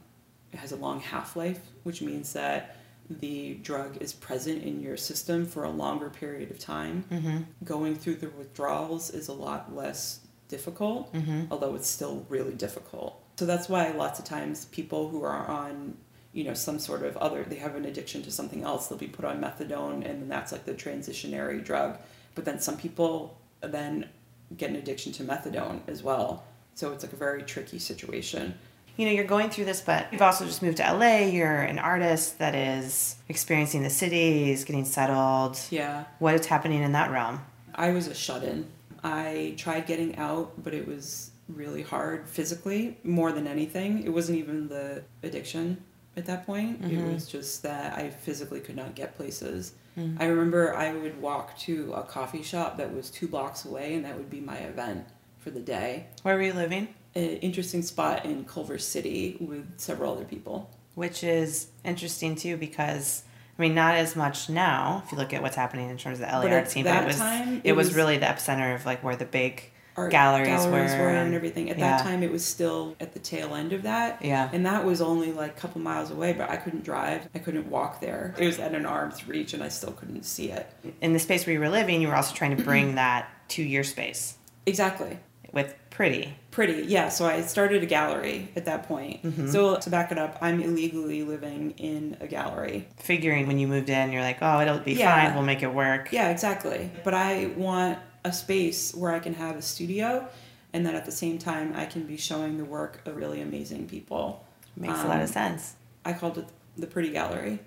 It 0.52 0.58
has 0.58 0.72
a 0.72 0.76
long 0.76 1.00
half 1.00 1.36
life, 1.36 1.60
which 1.82 2.02
means 2.02 2.32
that 2.34 2.76
the 3.10 3.54
drug 3.54 4.00
is 4.00 4.12
present 4.12 4.62
in 4.62 4.80
your 4.80 4.96
system 4.96 5.44
for 5.44 5.64
a 5.64 5.70
longer 5.70 6.08
period 6.08 6.50
of 6.50 6.58
time 6.58 7.04
Mm-hmm. 7.10 7.38
going 7.64 7.96
through 7.96 8.16
the 8.16 8.28
withdrawals 8.30 9.10
is 9.10 9.28
a 9.28 9.32
lot 9.32 9.74
less 9.74 10.20
difficult, 10.56 11.12
Mm-hmm. 11.14 11.40
although 11.50 11.74
it's 11.74 11.88
still 11.88 12.16
really 12.28 12.54
difficult. 12.66 13.12
So 13.38 13.44
that's 13.46 13.68
why 13.68 13.90
lots 14.04 14.18
of 14.20 14.24
times 14.24 14.66
people 14.66 15.08
who 15.08 15.22
are 15.24 15.46
on, 15.48 15.96
you 16.32 16.44
know, 16.44 16.54
some 16.54 16.78
sort 16.78 17.02
of 17.02 17.16
other, 17.16 17.42
they 17.44 17.56
have 17.66 17.74
an 17.74 17.84
addiction 17.86 18.22
to 18.22 18.30
something 18.30 18.62
else, 18.62 18.86
they'll 18.86 18.98
be 18.98 19.06
put 19.18 19.24
on 19.24 19.40
methadone 19.40 19.96
and 20.08 20.14
then 20.20 20.28
that's 20.28 20.52
like 20.52 20.64
the 20.66 20.74
transitionary 20.74 21.64
drug. 21.64 21.98
But 22.34 22.44
then 22.44 22.60
some 22.60 22.76
people 22.76 23.38
then 23.78 24.08
get 24.56 24.70
an 24.70 24.76
addiction 24.76 25.12
to 25.14 25.22
methadone 25.24 25.80
as 25.88 26.02
well. 26.02 26.44
So 26.74 26.92
it's 26.92 27.02
like 27.04 27.12
a 27.12 27.16
very 27.28 27.42
tricky 27.42 27.78
situation. 27.78 28.54
You 28.98 29.06
know, 29.06 29.12
you're 29.12 29.24
going 29.36 29.48
through 29.48 29.64
this, 29.64 29.80
but 29.80 30.12
you've 30.12 30.20
also 30.30 30.44
just 30.44 30.62
moved 30.62 30.76
to 30.76 30.82
LA. 30.92 31.18
You're 31.38 31.60
an 31.62 31.78
artist 31.78 32.38
that 32.38 32.54
is 32.54 33.16
experiencing 33.28 33.82
the 33.82 33.90
cities, 33.90 34.64
getting 34.66 34.84
settled. 34.84 35.58
Yeah. 35.70 36.04
What 36.18 36.34
is 36.34 36.44
happening 36.46 36.82
in 36.82 36.92
that 36.92 37.10
realm? 37.10 37.40
I 37.74 37.90
was 37.92 38.06
a 38.06 38.14
shut 38.14 38.42
in. 38.44 38.66
I 39.02 39.54
tried 39.56 39.86
getting 39.86 40.16
out, 40.16 40.62
but 40.62 40.74
it 40.74 40.86
was 40.86 41.30
really 41.48 41.82
hard 41.82 42.28
physically 42.28 42.98
more 43.02 43.32
than 43.32 43.46
anything. 43.46 44.04
It 44.04 44.10
wasn't 44.10 44.38
even 44.38 44.68
the 44.68 45.02
addiction 45.22 45.82
at 46.16 46.26
that 46.26 46.44
point, 46.44 46.84
it 46.84 46.90
mm-hmm. 46.90 47.14
was 47.14 47.26
just 47.26 47.62
that 47.62 47.96
I 47.96 48.10
physically 48.10 48.60
could 48.60 48.76
not 48.76 48.94
get 48.94 49.16
places. 49.16 49.72
Mm-hmm. 49.96 50.22
I 50.22 50.26
remember 50.26 50.74
I 50.74 50.92
would 50.92 51.20
walk 51.20 51.56
to 51.60 51.92
a 51.94 52.02
coffee 52.02 52.42
shop 52.42 52.76
that 52.76 52.94
was 52.94 53.10
two 53.10 53.26
blocks 53.26 53.64
away, 53.64 53.94
and 53.94 54.04
that 54.04 54.16
would 54.16 54.28
be 54.28 54.40
my 54.40 54.58
event 54.58 55.06
for 55.38 55.50
the 55.50 55.60
day. 55.60 56.08
Where 56.22 56.36
were 56.36 56.42
you 56.42 56.52
living? 56.52 56.88
An 57.14 57.22
interesting 57.22 57.82
spot 57.82 58.26
in 58.26 58.44
Culver 58.44 58.78
City 58.78 59.38
with 59.40 59.78
several 59.78 60.12
other 60.12 60.24
people. 60.24 60.70
Which 60.94 61.24
is 61.24 61.68
interesting 61.82 62.36
too, 62.36 62.58
because 62.58 63.22
I 63.58 63.62
mean, 63.62 63.74
not 63.74 63.94
as 63.96 64.16
much 64.16 64.48
now. 64.48 65.02
If 65.04 65.12
you 65.12 65.18
look 65.18 65.32
at 65.32 65.42
what's 65.42 65.56
happening 65.56 65.90
in 65.90 65.98
terms 65.98 66.20
of 66.20 66.26
the 66.26 66.32
LA 66.32 66.42
But 66.42 66.52
art 66.52 66.70
scene, 66.70 66.84
but 66.84 67.02
it 67.02 67.06
was 67.06 67.16
time, 67.16 67.56
it, 67.56 67.60
it 67.70 67.72
was, 67.72 67.88
was- 67.88 67.96
really 67.96 68.18
the 68.18 68.26
epicenter 68.26 68.74
of 68.74 68.86
like 68.86 69.02
where 69.04 69.16
the 69.16 69.24
big 69.26 69.70
Art 69.94 70.10
galleries, 70.10 70.64
were 70.64 70.78
and, 70.78 71.18
and- 71.18 71.34
everything. 71.34 71.68
At 71.68 71.78
yeah. 71.78 71.98
that 71.98 72.02
time, 72.02 72.22
it 72.22 72.32
was 72.32 72.42
still 72.42 72.96
at 72.98 73.12
the 73.12 73.18
tail 73.18 73.54
end 73.54 73.74
of 73.74 73.82
that. 73.82 74.24
Yeah. 74.24 74.48
And 74.50 74.64
that 74.64 74.86
was 74.86 75.02
only 75.02 75.32
like 75.32 75.50
a 75.50 75.60
couple 75.60 75.82
miles 75.82 76.10
away, 76.10 76.32
but 76.32 76.48
I 76.48 76.56
couldn't 76.56 76.82
drive. 76.82 77.28
I 77.34 77.38
couldn't 77.38 77.68
walk 77.68 78.00
there. 78.00 78.34
It 78.38 78.46
was 78.46 78.58
at 78.58 78.74
an 78.74 78.86
arm's 78.86 79.28
reach, 79.28 79.52
and 79.52 79.62
I 79.62 79.68
still 79.68 79.92
couldn't 79.92 80.22
see 80.24 80.50
it. 80.50 80.66
in 81.02 81.12
the 81.12 81.18
space 81.18 81.44
where 81.46 81.52
you 81.52 81.60
were 81.60 81.68
living. 81.68 82.00
You 82.00 82.08
were 82.08 82.16
also 82.16 82.34
trying 82.34 82.56
to 82.56 82.62
bring 82.62 82.94
that 82.94 83.28
to 83.50 83.62
your 83.62 83.84
space. 83.84 84.38
Exactly. 84.64 85.18
with 85.52 85.74
pretty. 85.90 86.36
Pretty, 86.52 86.82
yeah. 86.86 87.08
So 87.08 87.26
I 87.26 87.40
started 87.40 87.82
a 87.82 87.86
gallery 87.86 88.48
at 88.54 88.66
that 88.66 88.86
point. 88.86 89.22
Mm-hmm. 89.24 89.48
So 89.48 89.76
to 89.76 89.90
back 89.90 90.12
it 90.12 90.18
up, 90.18 90.38
I'm 90.40 90.60
illegally 90.62 91.24
living 91.24 91.72
in 91.78 92.16
a 92.20 92.28
gallery. 92.28 92.86
Figuring 92.98 93.46
when 93.48 93.58
you 93.58 93.66
moved 93.66 93.90
in, 93.90 94.12
you're 94.12 94.22
like, 94.22 94.38
oh, 94.42 94.60
it'll 94.60 94.78
be 94.78 94.92
Yeah. 94.92 95.26
fine. 95.28 95.34
We'll 95.34 95.44
make 95.44 95.62
it 95.64 95.72
work. 95.74 96.12
Yeah, 96.12 96.28
exactly. 96.30 96.90
But 97.02 97.14
I 97.14 97.46
want 97.56 97.98
a 98.24 98.32
space 98.32 98.94
where 98.94 99.12
I 99.12 99.18
can 99.18 99.34
have 99.34 99.56
a 99.56 99.62
studio 99.62 100.28
and 100.72 100.86
then 100.86 100.94
at 100.94 101.04
the 101.04 101.10
same 101.12 101.38
time 101.38 101.72
I 101.74 101.86
can 101.86 102.04
be 102.04 102.16
showing 102.16 102.56
the 102.58 102.64
work 102.64 103.00
of 103.06 103.16
really 103.16 103.40
amazing 103.40 103.88
people. 103.88 104.44
Makes 104.76 105.00
a 105.00 105.06
lot 105.08 105.16
of 105.16 105.22
Um, 105.22 105.26
sense. 105.28 105.74
I 106.04 106.12
called 106.12 106.38
it 106.38 106.46
the 106.78 106.86
Pretty 106.86 107.10
Gallery. 107.10 107.58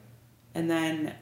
And 0.53 0.69
then 0.69 1.13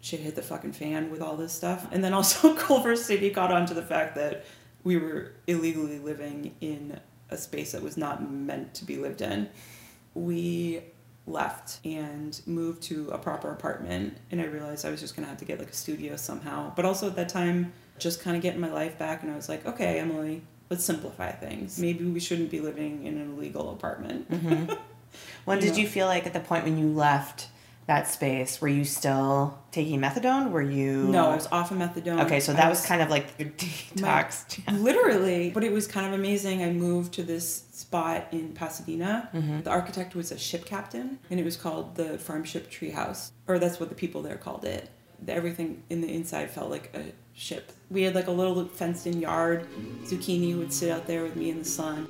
shit 0.00 0.20
hit 0.20 0.36
the 0.36 0.42
fucking 0.42 0.72
fan 0.72 1.10
with 1.10 1.20
all 1.20 1.36
this 1.36 1.52
stuff. 1.52 1.86
And 1.90 2.04
then 2.04 2.12
also 2.14 2.54
Culver 2.66 2.96
City 2.96 3.30
got 3.30 3.50
onto 3.50 3.74
the 3.74 3.82
fact 3.82 4.14
that 4.16 4.44
we 4.86 4.96
were 4.96 5.32
illegally 5.48 5.98
living 5.98 6.54
in 6.60 7.00
a 7.28 7.36
space 7.36 7.72
that 7.72 7.82
was 7.82 7.96
not 7.96 8.30
meant 8.30 8.72
to 8.72 8.84
be 8.84 8.96
lived 8.96 9.20
in. 9.20 9.48
We 10.14 10.80
left 11.26 11.84
and 11.84 12.40
moved 12.46 12.84
to 12.84 13.10
a 13.10 13.18
proper 13.18 13.50
apartment 13.50 14.16
and 14.30 14.40
I 14.40 14.44
realized 14.44 14.86
I 14.86 14.90
was 14.90 15.00
just 15.00 15.16
gonna 15.16 15.26
have 15.26 15.38
to 15.38 15.44
get 15.44 15.58
like 15.58 15.70
a 15.70 15.74
studio 15.74 16.14
somehow. 16.14 16.72
But 16.76 16.84
also 16.84 17.08
at 17.08 17.16
that 17.16 17.28
time, 17.28 17.72
just 17.98 18.22
kind 18.22 18.36
of 18.36 18.44
getting 18.44 18.60
my 18.60 18.70
life 18.70 18.96
back 18.96 19.24
and 19.24 19.32
I 19.32 19.34
was 19.34 19.48
like, 19.48 19.66
okay, 19.66 19.98
Emily, 19.98 20.42
let's 20.70 20.84
simplify 20.84 21.32
things. 21.32 21.80
Maybe 21.80 22.04
we 22.04 22.20
shouldn't 22.20 22.52
be 22.52 22.60
living 22.60 23.04
in 23.06 23.18
an 23.18 23.32
illegal 23.36 23.72
apartment. 23.72 24.30
Mm-hmm. 24.30 24.72
When 25.46 25.58
you 25.58 25.62
did 25.62 25.72
know. 25.72 25.78
you 25.78 25.88
feel 25.88 26.06
like 26.06 26.26
at 26.26 26.34
the 26.34 26.40
point 26.40 26.64
when 26.64 26.76
you 26.76 26.88
left 26.88 27.48
that 27.86 28.08
space, 28.08 28.60
were 28.60 28.68
you 28.68 28.84
still 28.84 29.56
taking 29.70 30.00
methadone? 30.00 30.50
Were 30.50 30.62
you 30.62 31.04
No, 31.04 31.30
I 31.30 31.34
was 31.36 31.46
off 31.52 31.70
of 31.70 31.78
methadone. 31.78 32.24
Okay, 32.24 32.40
so 32.40 32.52
that 32.52 32.68
was 32.68 32.84
kind 32.84 33.00
of 33.00 33.10
like 33.10 33.26
your 33.38 33.48
My- 34.00 34.24
detox. 34.24 34.82
Literally, 34.82 35.50
but 35.50 35.62
it 35.62 35.70
was 35.72 35.86
kind 35.86 36.06
of 36.06 36.12
amazing. 36.12 36.62
I 36.64 36.72
moved 36.72 37.14
to 37.14 37.22
this 37.22 37.64
spot 37.70 38.26
in 38.32 38.52
Pasadena. 38.54 39.28
Mm-hmm. 39.32 39.62
The 39.62 39.70
architect 39.70 40.14
was 40.16 40.32
a 40.32 40.38
ship 40.38 40.64
captain, 40.64 41.20
and 41.30 41.38
it 41.38 41.44
was 41.44 41.56
called 41.56 41.94
the 41.94 42.18
Farm 42.18 42.42
Ship 42.42 42.68
Treehouse, 42.70 43.30
or 43.46 43.58
that's 43.60 43.78
what 43.78 43.88
the 43.88 43.94
people 43.94 44.20
there 44.22 44.36
called 44.36 44.64
it. 44.64 44.90
Everything 45.28 45.82
in 45.88 46.00
the 46.00 46.12
inside 46.12 46.50
felt 46.50 46.70
like 46.70 46.90
a 46.94 47.04
ship. 47.34 47.70
We 47.90 48.02
had 48.02 48.14
like 48.14 48.26
a 48.26 48.32
little 48.32 48.66
fenced-in 48.66 49.20
yard. 49.20 49.66
Zucchini 50.02 50.58
would 50.58 50.72
sit 50.72 50.90
out 50.90 51.06
there 51.06 51.22
with 51.22 51.36
me 51.36 51.50
in 51.50 51.58
the 51.60 51.64
sun. 51.64 52.08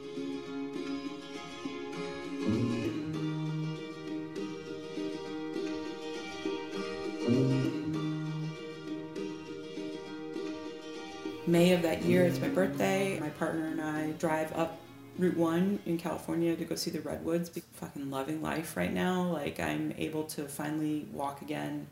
May 11.48 11.72
of 11.72 11.82
that 11.82 12.02
year, 12.02 12.24
it's 12.24 12.40
my 12.40 12.48
birthday. 12.48 13.18
My 13.18 13.30
partner 13.30 13.66
and 13.66 13.80
I 13.80 14.12
drive 14.12 14.52
up 14.52 14.78
Route 15.18 15.36
1 15.36 15.80
in 15.86 15.98
California 15.98 16.54
to 16.54 16.64
go 16.64 16.76
see 16.76 16.90
the 16.92 17.00
redwoods. 17.00 17.50
Fucking 17.72 18.10
loving 18.10 18.42
life 18.42 18.76
right 18.76 18.92
now. 18.92 19.22
Like, 19.22 19.58
I'm 19.58 19.92
able 19.98 20.22
to 20.24 20.46
finally 20.46 21.08
walk 21.12 21.42
again 21.42 21.88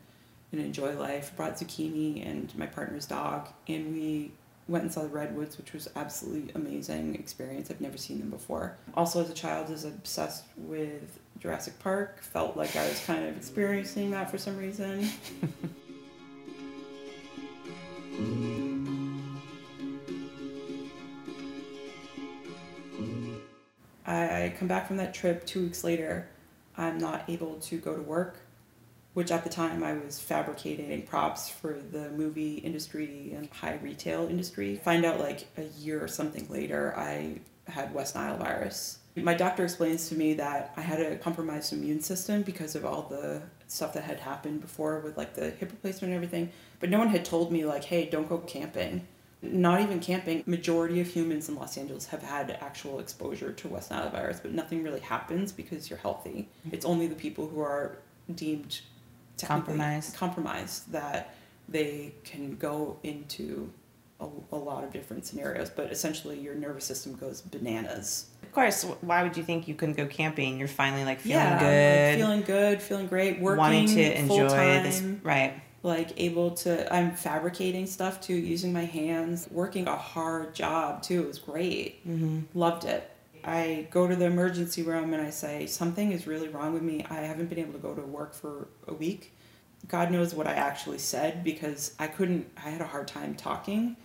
and 0.53 0.61
enjoy 0.61 0.97
life. 0.97 1.35
Brought 1.35 1.55
zucchini 1.55 2.25
and 2.25 2.57
my 2.57 2.67
partner's 2.67 3.05
dog, 3.05 3.49
and 3.67 3.93
we 3.93 4.31
went 4.67 4.83
and 4.83 4.91
saw 4.91 5.03
the 5.03 5.07
redwoods, 5.09 5.57
which 5.57 5.73
was 5.73 5.87
absolutely 5.95 6.51
amazing 6.55 7.15
experience. 7.15 7.69
I've 7.69 7.81
never 7.81 7.97
seen 7.97 8.19
them 8.19 8.29
before. 8.29 8.77
Also, 8.95 9.21
as 9.21 9.29
a 9.29 9.33
child, 9.33 9.69
was 9.69 9.85
obsessed 9.85 10.45
with 10.57 11.19
Jurassic 11.39 11.77
Park. 11.79 12.21
Felt 12.23 12.57
like 12.57 12.75
I 12.75 12.87
was 12.87 13.03
kind 13.05 13.25
of 13.25 13.37
experiencing 13.37 14.11
that 14.11 14.31
for 14.31 14.37
some 14.37 14.57
reason. 14.57 15.09
I, 24.07 24.43
I 24.43 24.53
come 24.57 24.67
back 24.67 24.87
from 24.87 24.97
that 24.97 25.13
trip 25.13 25.45
two 25.45 25.63
weeks 25.63 25.83
later. 25.83 26.27
I'm 26.77 26.97
not 26.97 27.29
able 27.29 27.55
to 27.55 27.77
go 27.77 27.95
to 27.95 28.01
work, 28.01 28.39
which 29.15 29.31
at 29.31 29.45
the 29.45 29.49
time 29.49 29.81
I 29.81 29.93
was 29.93 30.19
fabricating 30.19 31.01
props 31.03 31.49
for 31.49 31.79
the 31.91 32.09
movie 32.11 32.55
industry 32.55 33.33
and 33.33 33.49
high 33.49 33.79
retail 33.81 34.27
industry. 34.27 34.75
Find 34.83 35.05
out 35.05 35.21
like 35.21 35.47
a 35.57 35.63
year 35.79 36.03
or 36.03 36.09
something 36.09 36.45
later, 36.49 36.93
I 36.97 37.39
had 37.67 37.93
West 37.93 38.15
Nile 38.15 38.37
virus. 38.37 38.99
My 39.15 39.33
doctor 39.33 39.63
explains 39.63 40.09
to 40.09 40.15
me 40.15 40.33
that 40.33 40.73
I 40.75 40.81
had 40.81 40.99
a 40.99 41.15
compromised 41.15 41.71
immune 41.71 42.01
system 42.01 42.41
because 42.41 42.75
of 42.75 42.83
all 42.83 43.03
the 43.03 43.41
stuff 43.67 43.93
that 43.93 44.03
had 44.03 44.19
happened 44.19 44.59
before 44.59 44.99
with 44.99 45.15
like 45.17 45.33
the 45.33 45.51
hip 45.51 45.71
replacement 45.71 46.13
and 46.13 46.15
everything. 46.15 46.51
But 46.81 46.89
no 46.89 46.99
one 46.99 47.07
had 47.07 47.23
told 47.23 47.53
me 47.53 47.63
like, 47.63 47.85
hey, 47.85 48.09
don't 48.09 48.27
go 48.27 48.39
camping. 48.39 49.07
Not 49.41 49.79
even 49.79 50.01
camping. 50.01 50.43
Majority 50.45 50.99
of 50.99 51.07
humans 51.07 51.47
in 51.47 51.55
Los 51.55 51.77
Angeles 51.77 52.07
have 52.07 52.21
had 52.21 52.51
actual 52.59 52.99
exposure 52.99 53.53
to 53.53 53.67
West 53.69 53.91
Nile 53.91 54.09
virus, 54.09 54.41
but 54.41 54.51
nothing 54.51 54.83
really 54.83 54.99
happens 54.99 55.53
because 55.53 55.89
you're 55.89 55.99
healthy. 55.99 56.49
Mm-hmm. 56.67 56.75
It's 56.75 56.85
only 56.85 57.07
the 57.07 57.15
people 57.15 57.47
who 57.47 57.61
are 57.61 57.99
deemed 58.33 58.81
Compromised. 59.41 60.15
compromised 60.15 60.91
that 60.91 61.35
they 61.67 62.13
can 62.23 62.55
go 62.55 62.97
into 63.03 63.71
a, 64.19 64.27
a 64.51 64.55
lot 64.55 64.83
of 64.83 64.93
different 64.93 65.25
scenarios. 65.25 65.69
But 65.69 65.91
essentially, 65.91 66.39
your 66.39 66.55
nervous 66.55 66.85
system 66.85 67.15
goes 67.15 67.41
bananas. 67.41 68.27
Of 68.43 68.51
course, 68.53 68.83
why 69.01 69.23
would 69.23 69.35
you 69.35 69.43
think 69.43 69.67
you 69.67 69.75
couldn't 69.75 69.95
go 69.97 70.05
camping? 70.05 70.57
You're 70.57 70.67
finally 70.69 71.03
like 71.03 71.19
feeling 71.19 71.37
yeah, 71.39 71.59
good, 71.59 72.09
like, 72.11 72.19
feeling 72.25 72.41
good, 72.41 72.81
feeling 72.81 73.07
great, 73.07 73.39
working 73.41 73.57
wanting 73.57 73.87
to 73.87 74.17
enjoy 74.19 74.47
full-time, 74.47 74.83
this. 74.83 75.01
Right. 75.23 75.61
like 75.83 76.13
able 76.17 76.51
to 76.51 76.91
i'm 76.93 77.11
fabricating 77.11 77.85
stuff 77.85 78.19
too 78.21 78.33
using 78.33 78.71
my 78.73 78.85
hands 78.85 79.47
working 79.51 79.87
a 79.87 79.95
hard 79.95 80.55
job 80.55 81.03
too 81.03 81.21
it 81.23 81.27
was 81.27 81.37
great 81.37 82.07
Mm-hmm. 82.07 82.39
loved 82.57 82.85
it 82.85 83.11
i 83.45 83.87
go 83.91 84.07
to 84.07 84.15
the 84.15 84.25
emergency 84.25 84.81
room 84.83 85.13
and 85.13 85.21
i 85.21 85.29
say 85.29 85.65
something 85.65 86.11
is 86.11 86.27
really 86.27 86.49
wrong 86.49 86.73
with 86.73 86.81
me. 86.81 87.05
I 87.09 87.15
haven't 87.21 87.47
been 87.47 87.59
able 87.59 87.73
to 87.73 87.79
go 87.79 87.93
to 87.93 88.01
work 88.01 88.33
for 88.33 88.67
a 88.87 88.93
week. 88.93 89.33
God 89.87 90.11
knows 90.11 90.33
what 90.33 90.47
i 90.47 90.53
actually 90.53 90.97
said 90.99 91.43
because 91.43 91.93
i 91.99 92.07
couldn't 92.07 92.49
i 92.57 92.69
had 92.69 92.81
a 92.81 92.87
hard 92.87 93.07
time 93.07 93.35
talking. 93.35 93.95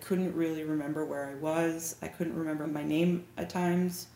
Couldn't 0.00 0.34
really 0.34 0.64
remember 0.64 1.04
where 1.04 1.26
i 1.26 1.34
was. 1.34 1.96
I 2.02 2.08
couldn't 2.08 2.36
remember 2.36 2.66
my 2.66 2.84
name 2.84 3.24
at 3.36 3.50
times 3.50 4.06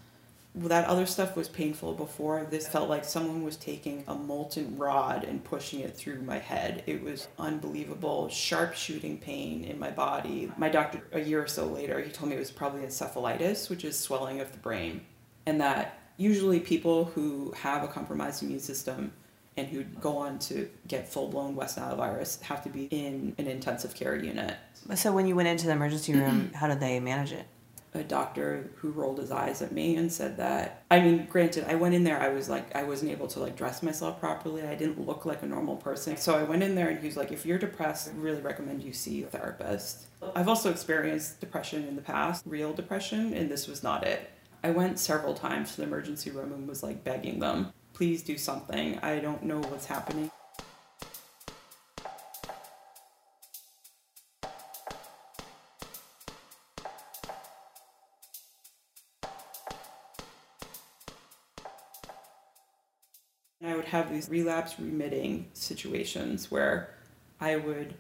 that 0.55 0.87
other 0.87 1.07
stuff 1.07 1.35
was 1.35 1.49
painful 1.49 1.95
before. 1.95 2.47
This 2.51 2.69
felt 2.69 2.89
like 2.89 3.05
someone 3.05 3.43
was 3.43 3.57
taking 3.57 4.05
a 4.07 4.15
molten 4.15 4.77
rod 4.77 5.25
and 5.25 5.43
pushing 5.43 5.81
it 5.81 5.97
through 5.97 6.21
my 6.23 6.39
head. 6.39 6.83
It 6.87 7.03
was 7.03 7.29
unbelievable, 7.39 8.29
sharp 8.29 8.75
shooting 8.75 9.19
pain 9.19 9.65
in 9.65 9.79
my 9.79 9.91
body. 9.91 10.53
My 10.59 10.69
doctor, 10.69 11.03
a 11.13 11.21
year 11.21 11.43
or 11.43 11.47
so 11.47 11.67
later, 11.67 12.01
he 12.01 12.11
told 12.11 12.31
me 12.31 12.37
it 12.37 12.41
was 12.41 12.51
probably 12.51 12.83
encephalitis, 12.83 13.71
which 13.71 13.85
is 13.85 13.99
swelling 13.99 14.41
of 14.41 14.53
the 14.53 14.59
brain. 14.59 15.01
And 15.47 15.61
that 15.63 15.99
usually 16.19 16.61
people 16.61 17.07
who 17.07 17.53
have 17.57 17.83
a 17.83 17.89
compromised 17.89 18.43
immune 18.43 18.61
system 18.61 19.13
and 19.57 19.69
who 19.69 19.85
go 19.85 20.19
on 20.19 20.39
to 20.39 20.69
get 20.87 21.09
full 21.09 21.29
blown 21.29 21.55
West 21.55 21.79
Nile 21.79 21.97
virus 21.97 22.41
have 22.43 22.63
to 22.65 22.69
be 22.69 22.85
in 22.85 23.35
an 23.39 23.47
intensive 23.47 23.95
care 23.95 24.17
unit. 24.17 24.57
So 24.97 25.13
when 25.13 25.27
you 25.27 25.35
went 25.35 25.49
into 25.49 25.67
the 25.67 25.73
emergency 25.73 26.15
room, 26.15 26.51
how 26.55 26.69
did 26.69 26.81
they 26.81 27.01
manage 27.01 27.33
it? 27.33 27.47
A 27.95 28.03
doctor 28.03 28.71
who 28.77 28.91
rolled 28.91 29.19
his 29.19 29.31
eyes 29.31 29.61
at 29.61 29.73
me 29.73 29.97
and 29.97 30.11
said 30.11 30.39
that 30.39 30.85
I 30.91 31.01
mean 31.01 31.27
granted 31.27 31.65
I 31.69 31.75
went 31.75 31.95
in 31.95 32.05
there 32.05 32.19
I 32.19 32.29
was 32.29 32.49
like 32.49 32.75
I 32.75 32.85
wasn't 32.85 33.11
able 33.11 33.29
to 33.29 33.41
like 33.41 33.57
dress 33.57 33.83
myself 33.83 34.19
properly. 34.19 34.63
I 34.63 34.75
didn't 34.75 35.07
look 35.07 35.27
like 35.27 35.43
a 35.43 35.47
normal 35.47 35.77
person. 35.77 36.17
So 36.17 36.35
I 36.35 36.43
went 36.43 36.63
in 36.63 36.75
there 36.75 36.89
and 36.89 36.99
he 36.99 37.07
was 37.07 37.17
like 37.17 37.33
if 37.33 37.45
you're 37.45 37.59
depressed 37.59 38.09
I 38.09 38.13
really 38.13 38.41
recommend 38.41 38.83
you 38.83 38.93
see 38.93 39.23
a 39.23 39.27
therapist. 39.27 40.07
I've 40.35 40.49
also 40.49 40.71
experienced 40.71 41.41
depression 41.41 41.87
in 41.87 41.97
the 41.97 42.03
past 42.03 42.45
real 42.47 42.73
depression 42.73 43.35
and 43.35 43.51
this 43.51 43.69
was 43.69 43.83
not 43.83 44.07
it. 44.07 44.31
I 44.65 44.71
went 44.71 44.99
several 44.99 45.35
times 45.35 45.73
to 45.73 45.79
the 45.79 45.83
emergency 45.83 46.31
room 46.31 46.53
and 46.53 46.69
was 46.69 46.83
like 46.83 47.05
begging 47.05 47.41
them 47.41 47.73
please 47.93 48.23
do 48.23 48.39
something. 48.39 48.99
I 49.01 49.19
don't 49.19 49.43
know 49.43 49.61
what's 49.61 49.87
happening 49.87 50.31
have 63.93 64.11
these 64.11 64.29
relapse 64.31 64.79
remitting 64.79 65.47
situations 65.53 66.51
where 66.51 66.89
I 67.39 67.57
would 67.57 67.95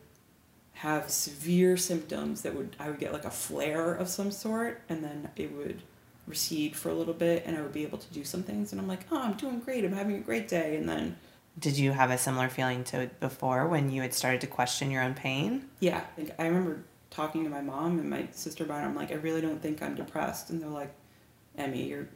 have 0.72 1.11
severe 1.11 1.76
symptoms 1.76 2.40
that 2.42 2.54
would 2.54 2.75
I 2.80 2.88
would 2.88 2.99
get 2.99 3.12
like 3.12 3.26
a 3.26 3.30
flare 3.30 3.94
of 3.94 4.08
some 4.08 4.30
sort 4.30 4.80
and 4.88 5.04
then 5.04 5.28
it 5.37 5.52
would 5.52 5.82
recede 6.26 6.75
for 6.75 6.88
a 6.88 6.94
little 6.94 7.12
bit 7.14 7.44
and 7.44 7.56
I 7.56 7.61
would 7.61 7.75
be 7.75 7.82
able 7.82 7.99
to 7.99 8.12
do 8.14 8.25
some 8.25 8.42
things 8.42 8.72
and 8.72 8.80
I'm 8.80 8.88
like, 8.88 9.04
"Oh, 9.12 9.20
I'm 9.20 9.34
doing 9.34 9.61
great. 9.61 9.84
I'm 9.84 9.92
having 9.92 10.16
a 10.16 10.20
great 10.20 10.49
day." 10.49 10.76
And 10.76 10.88
then 10.88 11.16
Did 11.58 11.76
you 11.76 11.92
have 11.92 12.11
a 12.11 12.16
similar 12.16 12.49
feeling 12.49 12.84
to 12.84 13.11
before 13.20 13.68
when 13.68 13.90
you 13.90 14.00
had 14.00 14.14
started 14.14 14.40
to 14.40 14.46
question 14.46 14.90
your 14.90 15.02
own 15.02 15.12
pain? 15.14 15.68
yeah, 15.80 16.02
like 16.16 16.34
I 16.40 16.46
remember 16.46 16.84
talking 17.11 17.44
to 17.44 17.50
my 17.50 17.61
mom 17.61 17.99
and 17.99 18.08
my 18.08 18.28
sister 18.32 18.64
about 18.64 18.82
it. 18.82 18.87
I'm 18.87 18.96
like, 18.96 19.11
"I 19.12 19.16
really 19.16 19.42
don't 19.42 19.61
think 19.61 19.82
I'm 19.82 19.94
depressed." 19.94 20.49
And 20.49 20.62
they're 20.62 20.70
like, 20.82 20.94
"Emmy, 21.58 21.82
you're 21.90 22.08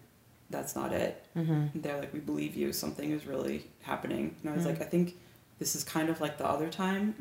that's 0.51 0.75
not 0.77 0.93
it." 0.93 1.25
Mm-hmm. 1.37 1.81
they're 1.81 1.99
like, 1.99 2.13
we 2.13 2.21
believe 2.21 2.55
you. 2.57 2.73
Something 2.73 3.11
is 3.13 3.27
really 3.27 3.67
happening. 3.83 4.35
And 4.43 4.51
I 4.53 4.57
was 4.57 4.65
Mm. 4.65 4.69
like, 4.71 4.81
I 4.83 4.85
think 4.85 5.17
this 5.59 5.75
is 5.75 5.85
kind 5.85 6.09
of 6.09 6.21
like 6.21 6.39
the 6.39 6.47
other 6.47 6.69
time 6.69 7.15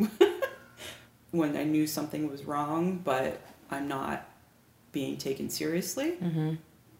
when 1.32 1.58
I 1.58 1.63
knew 1.63 1.88
something 1.88 2.29
was 2.29 2.46
wrong, 2.46 3.00
but 3.03 3.41
I'm 3.72 3.88
not 3.88 4.27
being 4.91 5.17
taken 5.17 5.50
seriously, 5.50 6.17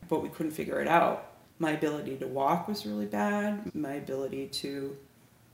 but 0.10 0.22
we 0.22 0.30
couldn't 0.30 0.52
figure 0.52 0.82
it 0.82 0.88
out. 0.88 1.32
My 1.60 1.72
ability 1.72 2.18
to 2.18 2.28
walk 2.28 2.68
was 2.68 2.86
really 2.86 3.06
bad. 3.06 3.74
My 3.74 3.94
ability 3.94 4.48
to 4.48 4.98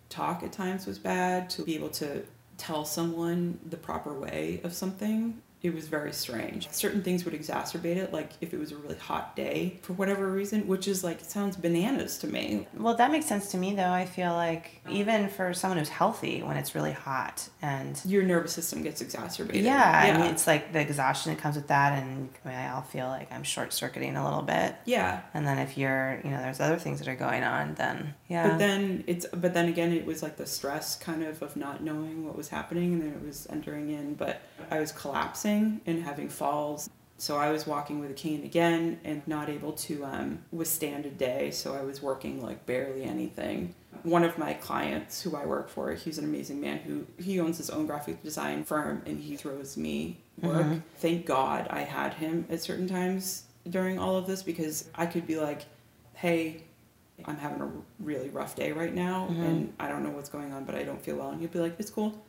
talk 0.10 0.42
at 0.42 0.52
times 0.52 0.88
was 0.88 0.98
bad. 0.98 1.50
To 1.52 1.64
be 1.64 1.76
able 1.76 1.90
to 1.90 2.24
tell 2.58 2.86
someone 2.86 3.60
the 3.70 3.78
proper 3.78 4.14
way 4.14 4.62
of 4.64 4.74
something 4.74 5.42
it 5.62 5.76
was 5.76 5.88
very 5.88 6.12
strange. 6.12 6.70
Certain 6.72 7.04
things 7.04 7.24
would 7.24 7.36
exacerbate 7.36 7.98
it, 7.98 8.12
like 8.12 8.32
if 8.42 8.54
it 8.54 8.60
was 8.60 8.72
a 8.72 8.78
really 8.78 8.96
hot 8.96 9.36
day 9.36 9.80
for 9.84 9.94
whatever 9.94 10.28
reason, 10.32 10.68
which 10.68 10.88
is 10.88 11.04
like, 11.04 11.22
it 11.22 11.30
sounds 11.30 11.56
bananas 11.56 12.18
to 12.20 12.28
me. 12.28 12.68
Well, 12.76 12.96
that 12.96 13.12
makes 13.12 13.28
sense 13.28 13.52
to 13.52 13.58
me 13.58 13.76
though. 13.76 13.92
I 13.92 14.06
feel 14.06 14.34
like 14.34 14.82
even 14.90 15.30
for 15.30 15.54
someone 15.54 15.78
who's 15.78 15.90
healthy, 15.90 16.42
when 16.42 16.58
it's 16.58 16.74
really 16.74 16.94
hot 16.94 17.48
and 17.62 18.02
your 18.06 18.24
nervous 18.24 18.54
system 18.54 18.82
gets 18.82 19.02
exacerbated. 19.02 19.64
Yeah, 19.64 20.06
yeah. 20.08 20.16
I 20.16 20.18
mean, 20.18 20.32
it's 20.32 20.48
like 20.48 20.74
the 20.74 20.80
exhaustion 20.80 21.34
that 21.34 21.40
comes 21.40 21.56
with 21.56 21.68
that, 21.68 22.02
and 22.02 22.30
I'll 22.46 22.82
feel 22.82 23.08
like 23.08 23.32
I'm 23.32 23.44
short 23.44 23.72
circuiting 23.72 24.16
a 24.18 24.24
little 24.24 24.42
bit. 24.42 24.76
Yeah. 24.86 25.22
And 25.36 25.46
then 25.46 25.60
if 25.60 25.78
you're, 25.78 26.20
you 26.24 26.32
know, 26.32 26.42
there's 26.42 26.60
other 26.60 26.78
things 26.78 26.98
that 27.00 27.08
are 27.08 27.16
going 27.16 27.44
on, 27.44 27.76
then 27.76 28.16
yeah. 28.28 28.50
But 28.50 28.58
then 28.58 29.04
it's, 29.06 29.28
but 29.28 29.54
then 29.54 29.68
again, 29.68 29.94
it 29.94 30.06
was 30.06 30.24
like 30.24 30.38
the 30.38 30.48
stress 30.48 30.96
kind 30.96 31.24
of 31.24 31.44
of 31.44 31.56
not 31.56 31.84
knowing 31.84 32.26
what 32.26 32.36
was 32.36 32.50
happening, 32.50 32.94
and 32.94 33.02
then 33.04 33.10
it 33.10 33.24
was 33.24 33.46
entering 33.52 33.90
in. 33.90 34.16
But 34.16 34.42
I 34.72 34.80
was 34.80 34.92
collapsing 34.92 35.51
and 35.86 36.04
having 36.04 36.30
falls. 36.30 36.90
So 37.18 37.38
I 37.38 37.52
was 37.52 37.68
walking 37.68 38.00
with 38.00 38.10
a 38.10 38.16
cane 38.16 38.44
again 38.44 39.00
and 39.04 39.22
not 39.28 39.48
able 39.48 39.74
to 39.74 40.04
um, 40.06 40.40
withstand 40.52 41.06
a 41.06 41.12
day. 41.12 41.52
So 41.52 41.76
I 41.76 41.84
was 41.84 42.02
working 42.02 42.42
like 42.42 42.66
barely 42.66 43.04
anything. 43.04 43.76
One 44.04 44.24
of 44.24 44.40
my 44.40 44.54
clients 44.54 45.22
who 45.22 45.36
I 45.36 45.46
work 45.46 45.70
for, 45.70 45.94
he's 45.94 46.18
an 46.18 46.26
amazing 46.26 46.60
man 46.60 46.80
who 46.80 47.06
he 47.24 47.40
owns 47.40 47.58
his 47.58 47.70
own 47.70 47.86
graphic 47.86 48.24
design 48.24 48.64
firm 48.64 49.04
and 49.06 49.20
he 49.20 49.36
throws 49.36 49.78
me 49.78 50.18
work. 50.42 50.66
Mm-hmm. 50.66 50.78
Thank 50.98 51.28
God 51.28 51.68
I 51.70 51.82
had 51.82 52.16
him 52.16 52.48
at 52.50 52.62
certain 52.62 52.88
times 52.88 53.44
during 53.70 54.00
all 54.00 54.16
of 54.16 54.26
this 54.26 54.42
because 54.42 54.90
I 54.96 55.06
could 55.06 55.28
be 55.28 55.38
like, 55.38 55.66
hey, 56.16 56.64
I'm 57.26 57.38
having 57.38 57.62
a 57.62 57.72
really 58.00 58.30
rough 58.30 58.56
day 58.56 58.72
right 58.72 58.94
now 58.94 59.28
mm-hmm. 59.30 59.44
and 59.44 59.74
I 59.80 59.88
don't 59.90 60.04
know 60.04 60.10
what's 60.10 60.30
going 60.30 60.54
on, 60.54 60.66
but 60.66 60.74
I 60.74 60.84
don't 60.84 61.02
feel 61.02 61.18
well. 61.18 61.30
And 61.30 61.40
he'd 61.40 61.52
be 61.52 61.60
like, 61.60 61.76
it's 61.78 61.92
cool. 61.92 62.20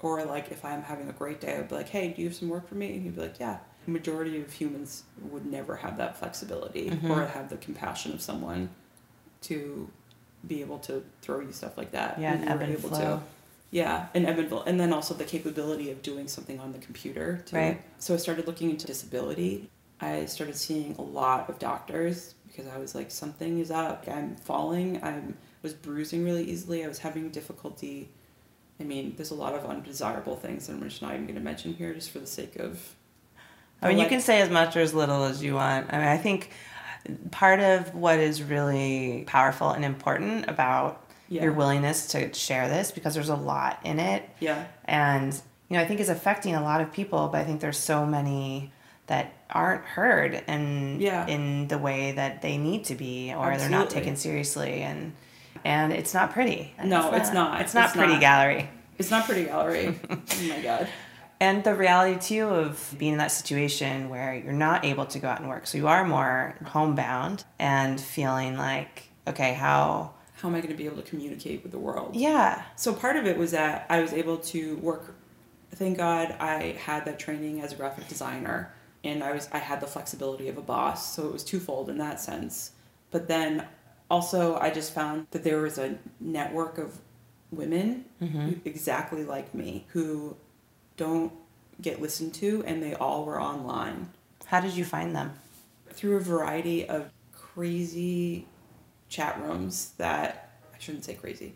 Or 0.00 0.24
like 0.24 0.50
if 0.50 0.64
I'm 0.64 0.82
having 0.82 1.08
a 1.08 1.12
great 1.12 1.40
day, 1.40 1.56
I'd 1.56 1.68
be 1.68 1.74
like, 1.74 1.88
hey, 1.88 2.08
do 2.08 2.22
you 2.22 2.28
have 2.28 2.36
some 2.36 2.48
work 2.48 2.68
for 2.68 2.74
me? 2.74 2.94
And 2.94 3.02
he'd 3.02 3.16
be 3.16 3.22
like, 3.22 3.40
yeah. 3.40 3.58
The 3.86 3.92
majority 3.92 4.40
of 4.40 4.52
humans 4.52 5.04
would 5.30 5.46
never 5.46 5.76
have 5.76 5.96
that 5.98 6.18
flexibility 6.18 6.90
mm-hmm. 6.90 7.10
or 7.10 7.26
have 7.26 7.48
the 7.48 7.56
compassion 7.56 8.12
of 8.12 8.20
someone 8.20 8.68
to 9.42 9.88
be 10.46 10.60
able 10.60 10.78
to 10.80 11.04
throw 11.22 11.40
you 11.40 11.52
stuff 11.52 11.78
like 11.78 11.92
that. 11.92 12.20
Yeah, 12.20 12.34
and 12.34 12.48
ebb 12.48 12.62
and 12.62 12.72
able 12.72 12.88
flow. 12.88 12.98
To. 12.98 13.22
Yeah, 13.70 14.08
and 14.14 14.26
ebb 14.26 14.38
and 14.38 14.48
flow. 14.48 14.62
And 14.66 14.78
then 14.78 14.92
also 14.92 15.14
the 15.14 15.24
capability 15.24 15.90
of 15.90 16.02
doing 16.02 16.28
something 16.28 16.58
on 16.60 16.72
the 16.72 16.78
computer. 16.78 17.42
Too. 17.46 17.56
Right. 17.56 17.82
So 17.98 18.14
I 18.14 18.16
started 18.16 18.46
looking 18.46 18.70
into 18.70 18.86
disability. 18.86 19.70
I 20.00 20.26
started 20.26 20.56
seeing 20.56 20.94
a 20.98 21.02
lot 21.02 21.48
of 21.48 21.58
doctors 21.58 22.34
because 22.46 22.66
I 22.66 22.78
was 22.78 22.94
like, 22.94 23.10
something 23.10 23.60
is 23.60 23.70
up. 23.70 24.04
I'm 24.08 24.36
falling. 24.36 25.02
I 25.02 25.20
was 25.62 25.72
bruising 25.74 26.24
really 26.24 26.44
easily. 26.44 26.84
I 26.84 26.88
was 26.88 26.98
having 26.98 27.30
difficulty 27.30 28.10
I 28.78 28.84
mean, 28.84 29.14
there's 29.16 29.30
a 29.30 29.34
lot 29.34 29.54
of 29.54 29.64
undesirable 29.64 30.36
things 30.36 30.66
that 30.66 30.74
I'm 30.74 30.82
just 30.82 31.00
not 31.02 31.14
even 31.14 31.24
going 31.24 31.36
to 31.36 31.40
mention 31.40 31.74
here, 31.74 31.94
just 31.94 32.10
for 32.10 32.18
the 32.18 32.26
sake 32.26 32.56
of. 32.56 32.94
I 33.80 33.88
mean, 33.88 33.98
you 33.98 34.06
can 34.06 34.20
say 34.20 34.40
as 34.40 34.50
much 34.50 34.76
or 34.76 34.80
as 34.80 34.94
little 34.94 35.24
as 35.24 35.42
you 35.42 35.54
want. 35.54 35.92
I 35.92 35.98
mean, 35.98 36.08
I 36.08 36.16
think 36.16 36.50
part 37.30 37.60
of 37.60 37.94
what 37.94 38.18
is 38.18 38.42
really 38.42 39.24
powerful 39.26 39.70
and 39.70 39.84
important 39.84 40.48
about 40.48 41.06
yeah. 41.28 41.42
your 41.42 41.52
willingness 41.52 42.08
to 42.08 42.32
share 42.34 42.68
this, 42.68 42.90
because 42.90 43.14
there's 43.14 43.28
a 43.28 43.36
lot 43.36 43.80
in 43.84 43.98
it. 43.98 44.28
Yeah. 44.40 44.64
And, 44.86 45.32
you 45.68 45.76
know, 45.76 45.82
I 45.82 45.86
think 45.86 46.00
it's 46.00 46.08
affecting 46.08 46.54
a 46.54 46.62
lot 46.62 46.80
of 46.80 46.92
people, 46.92 47.28
but 47.28 47.40
I 47.40 47.44
think 47.44 47.60
there's 47.60 47.78
so 47.78 48.06
many 48.06 48.72
that 49.06 49.32
aren't 49.50 49.84
heard 49.84 50.42
and 50.48 51.00
yeah. 51.00 51.26
in 51.26 51.68
the 51.68 51.78
way 51.78 52.12
that 52.12 52.42
they 52.42 52.58
need 52.58 52.84
to 52.86 52.94
be 52.94 53.32
or 53.32 53.52
Absolutely. 53.52 53.58
they're 53.58 53.70
not 53.70 53.90
taken 53.90 54.16
seriously 54.16 54.82
and 54.82 55.12
and 55.66 55.92
it's 55.92 56.14
not 56.14 56.32
pretty. 56.32 56.72
No, 56.82 57.12
it's 57.12 57.32
not. 57.32 57.60
It's 57.60 57.74
not, 57.74 57.86
it's 57.86 57.94
not 57.94 57.94
pretty 57.94 58.12
not. 58.12 58.20
gallery. 58.20 58.70
It's 58.98 59.10
not 59.10 59.26
pretty 59.26 59.44
gallery. 59.44 59.98
oh 60.10 60.18
my 60.48 60.60
god. 60.62 60.88
And 61.40 61.64
the 61.64 61.74
reality 61.74 62.20
too 62.20 62.48
of 62.48 62.94
being 62.96 63.12
in 63.12 63.18
that 63.18 63.32
situation 63.32 64.08
where 64.08 64.34
you're 64.34 64.52
not 64.52 64.84
able 64.84 65.06
to 65.06 65.18
go 65.18 65.28
out 65.28 65.40
and 65.40 65.48
work, 65.48 65.66
so 65.66 65.76
you 65.76 65.88
are 65.88 66.06
more 66.06 66.54
homebound 66.66 67.44
and 67.58 68.00
feeling 68.00 68.56
like, 68.56 69.08
okay, 69.26 69.54
how 69.54 70.14
how 70.36 70.48
am 70.48 70.54
I 70.54 70.60
going 70.60 70.70
to 70.70 70.76
be 70.76 70.86
able 70.86 71.02
to 71.02 71.02
communicate 71.02 71.62
with 71.64 71.72
the 71.72 71.78
world? 71.78 72.14
Yeah. 72.14 72.62
So 72.76 72.94
part 72.94 73.16
of 73.16 73.26
it 73.26 73.36
was 73.36 73.50
that 73.50 73.86
I 73.90 74.00
was 74.00 74.12
able 74.12 74.38
to 74.38 74.76
work. 74.76 75.16
Thank 75.72 75.98
God 75.98 76.36
I 76.38 76.76
had 76.78 77.04
that 77.06 77.18
training 77.18 77.60
as 77.60 77.72
a 77.72 77.74
graphic 77.74 78.06
designer, 78.06 78.72
and 79.02 79.24
I 79.24 79.32
was 79.32 79.48
I 79.52 79.58
had 79.58 79.80
the 79.80 79.88
flexibility 79.88 80.48
of 80.48 80.58
a 80.58 80.62
boss, 80.62 81.16
so 81.16 81.26
it 81.26 81.32
was 81.32 81.42
twofold 81.42 81.90
in 81.90 81.98
that 81.98 82.20
sense. 82.20 82.70
But 83.10 83.26
then 83.26 83.66
also 84.10 84.56
i 84.58 84.70
just 84.70 84.94
found 84.94 85.26
that 85.30 85.44
there 85.44 85.60
was 85.60 85.78
a 85.78 85.98
network 86.20 86.78
of 86.78 86.98
women 87.50 88.04
mm-hmm. 88.22 88.52
exactly 88.64 89.24
like 89.24 89.54
me 89.54 89.86
who 89.88 90.36
don't 90.96 91.32
get 91.80 92.00
listened 92.00 92.34
to 92.34 92.62
and 92.66 92.82
they 92.82 92.94
all 92.94 93.24
were 93.24 93.40
online 93.40 94.08
how 94.46 94.60
did 94.60 94.72
you 94.72 94.84
find 94.84 95.14
them 95.14 95.32
through 95.90 96.16
a 96.16 96.20
variety 96.20 96.88
of 96.88 97.10
crazy 97.32 98.46
chat 99.08 99.40
rooms 99.42 99.92
that 99.98 100.50
i 100.74 100.78
shouldn't 100.78 101.04
say 101.04 101.14
crazy 101.14 101.54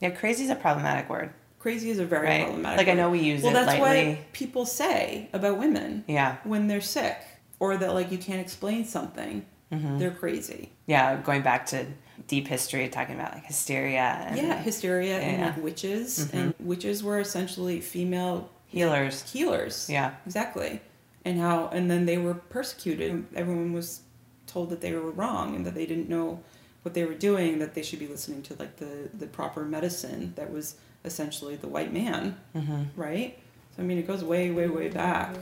yeah 0.00 0.10
crazy 0.10 0.44
is 0.44 0.50
a 0.50 0.54
problematic 0.54 1.08
word 1.08 1.32
crazy 1.58 1.90
is 1.90 1.98
a 1.98 2.04
very 2.04 2.26
right? 2.26 2.44
problematic 2.44 2.78
like 2.78 2.86
word. 2.86 2.92
i 2.92 2.96
know 2.96 3.10
we 3.10 3.18
use 3.18 3.42
well, 3.42 3.52
it 3.52 3.54
Well, 3.54 3.66
that's 3.66 3.78
lightly. 3.80 4.14
what 4.14 4.32
people 4.32 4.66
say 4.66 5.28
about 5.32 5.58
women 5.58 6.04
yeah 6.06 6.36
when 6.44 6.66
they're 6.68 6.80
sick 6.80 7.18
or 7.58 7.76
that 7.76 7.92
like 7.94 8.10
you 8.12 8.18
can't 8.18 8.40
explain 8.40 8.84
something 8.84 9.44
Mm-hmm. 9.72 9.98
They're 9.98 10.10
crazy. 10.10 10.70
Yeah, 10.86 11.20
going 11.20 11.42
back 11.42 11.66
to 11.66 11.86
deep 12.28 12.46
history, 12.46 12.88
talking 12.88 13.14
about 13.14 13.34
like 13.34 13.44
hysteria. 13.44 14.26
And, 14.28 14.36
yeah, 14.36 14.62
hysteria 14.62 15.18
yeah. 15.18 15.26
and 15.26 15.42
like 15.42 15.64
witches, 15.64 16.18
mm-hmm. 16.18 16.36
and 16.36 16.54
witches 16.60 17.02
were 17.02 17.18
essentially 17.18 17.80
female 17.80 18.48
healers. 18.66 19.30
Healers. 19.30 19.88
Yeah, 19.90 20.14
exactly. 20.24 20.80
And 21.24 21.40
how, 21.40 21.68
and 21.68 21.90
then 21.90 22.06
they 22.06 22.18
were 22.18 22.34
persecuted. 22.34 23.26
Everyone 23.34 23.72
was 23.72 24.02
told 24.46 24.70
that 24.70 24.80
they 24.80 24.92
were 24.92 25.10
wrong 25.10 25.56
and 25.56 25.66
that 25.66 25.74
they 25.74 25.86
didn't 25.86 26.08
know 26.08 26.40
what 26.82 26.94
they 26.94 27.04
were 27.04 27.14
doing. 27.14 27.58
That 27.58 27.74
they 27.74 27.82
should 27.82 27.98
be 27.98 28.06
listening 28.06 28.42
to 28.42 28.54
like 28.54 28.76
the 28.76 29.10
the 29.12 29.26
proper 29.26 29.64
medicine 29.64 30.32
that 30.36 30.52
was 30.52 30.76
essentially 31.04 31.56
the 31.56 31.68
white 31.68 31.92
man, 31.92 32.36
mm-hmm. 32.54 32.84
right? 32.94 33.38
So 33.76 33.82
I 33.82 33.86
mean, 33.86 33.98
it 33.98 34.06
goes 34.06 34.22
way, 34.22 34.50
way, 34.50 34.68
way 34.68 34.88
back. 34.88 35.34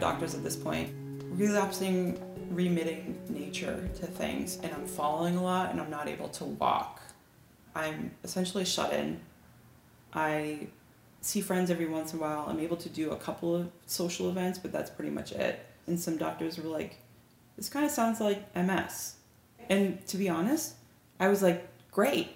Doctors 0.00 0.34
at 0.34 0.42
this 0.42 0.56
point. 0.56 0.92
Relapsing, 1.30 2.20
remitting 2.50 3.18
nature 3.28 3.88
to 3.96 4.06
things, 4.06 4.58
and 4.62 4.72
I'm 4.72 4.86
falling 4.86 5.36
a 5.36 5.42
lot 5.42 5.70
and 5.70 5.80
I'm 5.80 5.90
not 5.90 6.08
able 6.08 6.28
to 6.30 6.44
walk. 6.44 7.00
I'm 7.74 8.12
essentially 8.24 8.64
shut 8.64 8.92
in. 8.92 9.20
I 10.14 10.68
see 11.20 11.40
friends 11.40 11.70
every 11.70 11.86
once 11.86 12.12
in 12.12 12.18
a 12.18 12.22
while. 12.22 12.46
I'm 12.48 12.60
able 12.60 12.76
to 12.78 12.88
do 12.88 13.10
a 13.10 13.16
couple 13.16 13.54
of 13.54 13.70
social 13.86 14.30
events, 14.30 14.58
but 14.58 14.72
that's 14.72 14.90
pretty 14.90 15.10
much 15.10 15.32
it. 15.32 15.66
And 15.86 15.98
some 15.98 16.16
doctors 16.16 16.58
were 16.58 16.68
like, 16.68 16.98
this 17.56 17.68
kind 17.68 17.84
of 17.84 17.90
sounds 17.90 18.20
like 18.20 18.54
MS. 18.54 19.14
And 19.68 20.06
to 20.06 20.16
be 20.16 20.28
honest, 20.28 20.74
I 21.18 21.28
was 21.28 21.42
like, 21.42 21.68
great 21.90 22.35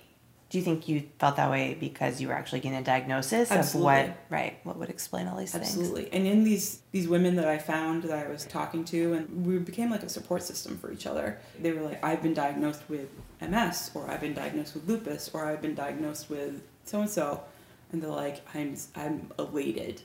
do 0.51 0.59
you 0.59 0.65
think 0.65 0.89
you 0.89 1.05
felt 1.21 1.37
that 1.37 1.49
way 1.49 1.77
because 1.79 2.21
you 2.21 2.27
were 2.27 2.35
actually 2.35 2.59
getting 2.59 2.77
a 2.77 2.83
diagnosis 2.83 3.53
Absolutely. 3.53 4.01
of 4.01 4.09
what 4.09 4.17
right 4.29 4.59
what 4.65 4.77
would 4.77 4.91
explain 4.91 5.29
all 5.29 5.39
these 5.39 5.55
Absolutely. 5.55 6.03
things 6.03 6.09
Absolutely. 6.09 6.19
And 6.19 6.27
in 6.27 6.45
these 6.45 6.81
these 6.91 7.09
women 7.09 7.37
that 7.37 7.47
I 7.47 7.57
found 7.57 8.03
that 8.03 8.27
I 8.27 8.29
was 8.29 8.45
talking 8.45 8.85
to 8.87 9.15
and 9.15 9.47
we 9.47 9.59
became 9.59 9.91
like 9.91 10.03
a 10.03 10.09
support 10.09 10.43
system 10.43 10.77
for 10.77 10.91
each 10.93 11.07
other. 11.07 11.39
They 11.61 11.73
were 11.73 11.83
like 11.83 12.05
I've 12.05 12.21
been 12.21 12.35
diagnosed 12.35 12.83
with 12.89 13.09
MS 13.41 13.93
or 13.95 14.11
I've 14.11 14.21
been 14.21 14.35
diagnosed 14.35 14.75
with 14.75 14.89
lupus 14.89 15.31
or 15.33 15.47
I've 15.47 15.63
been 15.63 15.77
diagnosed 15.77 16.29
with 16.29 16.63
so 16.85 17.01
and 17.01 17.09
so 17.09 17.43
and 17.93 18.03
they're 18.03 18.11
like 18.11 18.45
I'm 18.55 18.77
I'm 18.97 19.31
elated. 19.39 20.03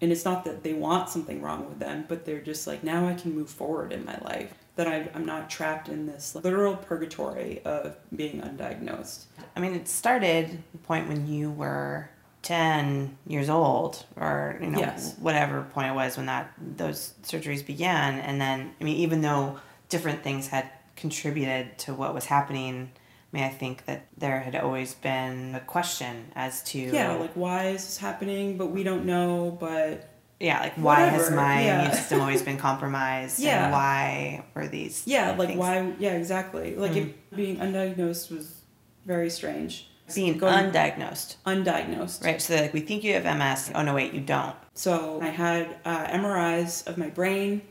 And 0.00 0.12
it's 0.12 0.24
not 0.24 0.44
that 0.44 0.62
they 0.62 0.74
want 0.74 1.08
something 1.08 1.40
wrong 1.40 1.66
with 1.66 1.78
them, 1.78 2.04
but 2.08 2.24
they're 2.24 2.40
just 2.40 2.66
like 2.68 2.84
now 2.84 3.08
I 3.08 3.14
can 3.14 3.34
move 3.34 3.50
forward 3.50 3.92
in 3.92 4.04
my 4.04 4.18
life 4.18 4.54
that 4.76 4.88
I, 4.88 5.08
am 5.14 5.24
not 5.24 5.50
trapped 5.50 5.88
in 5.88 6.06
this 6.06 6.34
literal 6.34 6.76
purgatory 6.76 7.62
of 7.64 7.96
being 8.14 8.40
undiagnosed. 8.40 9.24
I 9.56 9.60
mean, 9.60 9.74
it 9.74 9.88
started 9.88 10.62
the 10.72 10.78
point 10.78 11.08
when 11.08 11.28
you 11.28 11.50
were 11.50 12.10
10 12.42 13.16
years 13.26 13.48
old 13.48 14.04
or 14.16 14.58
you 14.60 14.66
know 14.66 14.78
yes. 14.78 15.16
whatever 15.18 15.62
point 15.72 15.88
it 15.88 15.94
was 15.94 16.18
when 16.18 16.26
that 16.26 16.52
those 16.76 17.14
surgeries 17.22 17.64
began 17.64 18.18
and 18.18 18.38
then 18.38 18.70
i 18.78 18.84
mean 18.84 18.98
even 18.98 19.22
though 19.22 19.58
different 19.88 20.22
things 20.22 20.48
had 20.48 20.68
contributed 20.94 21.78
to 21.78 21.94
what 21.94 22.12
was 22.12 22.26
happening 22.26 22.90
I 23.34 23.36
mean, 23.36 23.46
I 23.46 23.48
think 23.48 23.86
that 23.86 24.06
there 24.16 24.38
had 24.38 24.54
always 24.54 24.94
been 24.94 25.56
a 25.56 25.60
question 25.60 26.30
as 26.36 26.62
to 26.70 26.78
yeah, 26.78 27.14
like 27.14 27.32
why 27.34 27.70
is 27.70 27.84
this 27.84 27.98
happening? 27.98 28.56
But 28.56 28.66
we 28.66 28.84
don't 28.84 29.04
know. 29.06 29.56
But 29.58 30.08
Yeah, 30.44 30.60
like 30.60 30.74
why 30.74 31.04
Whatever. 31.04 31.16
has 31.16 31.30
my 31.30 31.64
yeah. 31.64 31.80
immune 31.80 31.96
system 31.96 32.20
always 32.20 32.42
been 32.42 32.58
compromised? 32.58 33.40
yeah. 33.40 33.64
And 33.64 33.72
why 33.72 34.44
were 34.54 34.68
these? 34.68 35.02
Yeah, 35.06 35.34
like 35.36 35.48
things? 35.48 35.58
why? 35.58 35.92
Yeah, 35.98 36.12
exactly. 36.12 36.76
Like 36.76 36.92
mm. 36.92 37.14
being 37.34 37.56
undiagnosed 37.56 38.30
was 38.30 38.60
very 39.06 39.30
strange. 39.30 39.88
Being 40.14 40.36
Going, 40.36 40.70
undiagnosed. 40.70 41.36
Undiagnosed. 41.46 42.22
Right. 42.22 42.40
So 42.40 42.56
like 42.56 42.74
we 42.74 42.80
think 42.80 43.04
you 43.04 43.14
have 43.14 43.24
MS. 43.24 43.72
Oh 43.74 43.82
no, 43.82 43.94
wait, 43.94 44.12
you 44.12 44.20
don't. 44.20 44.54
So 44.74 45.18
I 45.22 45.28
had 45.28 45.78
uh, 45.86 46.06
MRIs 46.08 46.86
of 46.86 46.98
my 46.98 47.08
brain. 47.08 47.62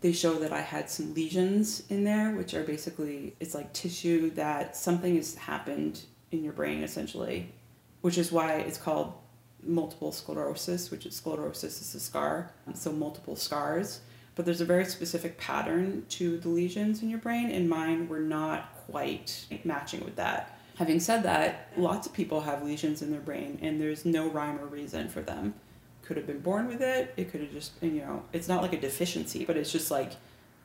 They 0.00 0.12
show 0.12 0.34
that 0.40 0.52
I 0.52 0.60
had 0.60 0.90
some 0.90 1.14
lesions 1.14 1.84
in 1.88 2.02
there, 2.02 2.32
which 2.32 2.52
are 2.54 2.64
basically 2.64 3.36
it's 3.38 3.54
like 3.54 3.72
tissue 3.72 4.30
that 4.30 4.76
something 4.76 5.14
has 5.14 5.36
happened 5.36 6.00
in 6.32 6.42
your 6.42 6.52
brain 6.52 6.82
essentially, 6.82 7.52
which 8.00 8.18
is 8.18 8.32
why 8.32 8.54
it's 8.54 8.78
called 8.78 9.14
multiple 9.62 10.12
sclerosis, 10.12 10.90
which 10.90 11.06
is 11.06 11.16
sclerosis 11.16 11.80
is 11.80 11.94
a 11.94 12.00
scar, 12.00 12.52
so 12.74 12.92
multiple 12.92 13.36
scars. 13.36 14.00
But 14.34 14.44
there's 14.44 14.60
a 14.60 14.64
very 14.64 14.84
specific 14.84 15.36
pattern 15.36 16.06
to 16.10 16.38
the 16.38 16.48
lesions 16.48 17.02
in 17.02 17.10
your 17.10 17.18
brain, 17.18 17.50
and 17.50 17.68
mine 17.68 18.08
were 18.08 18.20
not 18.20 18.72
quite 18.86 19.46
matching 19.64 20.04
with 20.04 20.16
that. 20.16 20.58
Having 20.76 21.00
said 21.00 21.24
that, 21.24 21.72
lots 21.76 22.06
of 22.06 22.12
people 22.12 22.42
have 22.42 22.62
lesions 22.62 23.02
in 23.02 23.10
their 23.10 23.20
brain, 23.20 23.58
and 23.62 23.80
there's 23.80 24.04
no 24.04 24.30
rhyme 24.30 24.60
or 24.60 24.66
reason 24.66 25.08
for 25.08 25.22
them. 25.22 25.54
Could 26.02 26.16
have 26.16 26.26
been 26.26 26.40
born 26.40 26.68
with 26.68 26.80
it. 26.80 27.12
It 27.16 27.32
could 27.32 27.40
have 27.40 27.50
just, 27.50 27.72
you 27.82 28.00
know, 28.00 28.22
it's 28.32 28.46
not 28.46 28.62
like 28.62 28.72
a 28.72 28.80
deficiency, 28.80 29.44
but 29.44 29.56
it's 29.56 29.72
just 29.72 29.90
like 29.90 30.12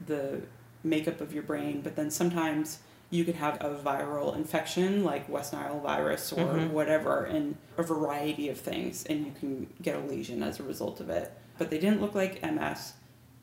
the 0.06 0.42
makeup 0.84 1.20
of 1.20 1.34
your 1.34 1.42
brain. 1.42 1.82
But 1.82 1.96
then 1.96 2.12
sometimes 2.12 2.78
you 3.14 3.24
could 3.24 3.36
have 3.36 3.58
a 3.62 3.76
viral 3.76 4.36
infection 4.36 5.04
like 5.04 5.30
West 5.30 5.54
Nile 5.54 5.80
virus 5.80 6.34
or 6.34 6.38
mm-hmm. 6.38 6.74
whatever, 6.74 7.26
and 7.26 7.56
a 7.78 7.84
variety 7.84 8.50
of 8.50 8.58
things, 8.60 9.06
and 9.06 9.24
you 9.24 9.32
can 9.40 9.68
get 9.84 9.96
a 9.96 10.00
lesion 10.00 10.42
as 10.42 10.60
a 10.60 10.64
result 10.64 11.00
of 11.00 11.12
it. 11.12 11.32
But 11.60 11.70
they 11.70 11.78
didn't 11.78 12.02
look 12.02 12.16
like 12.16 12.42
MS. 12.42 12.94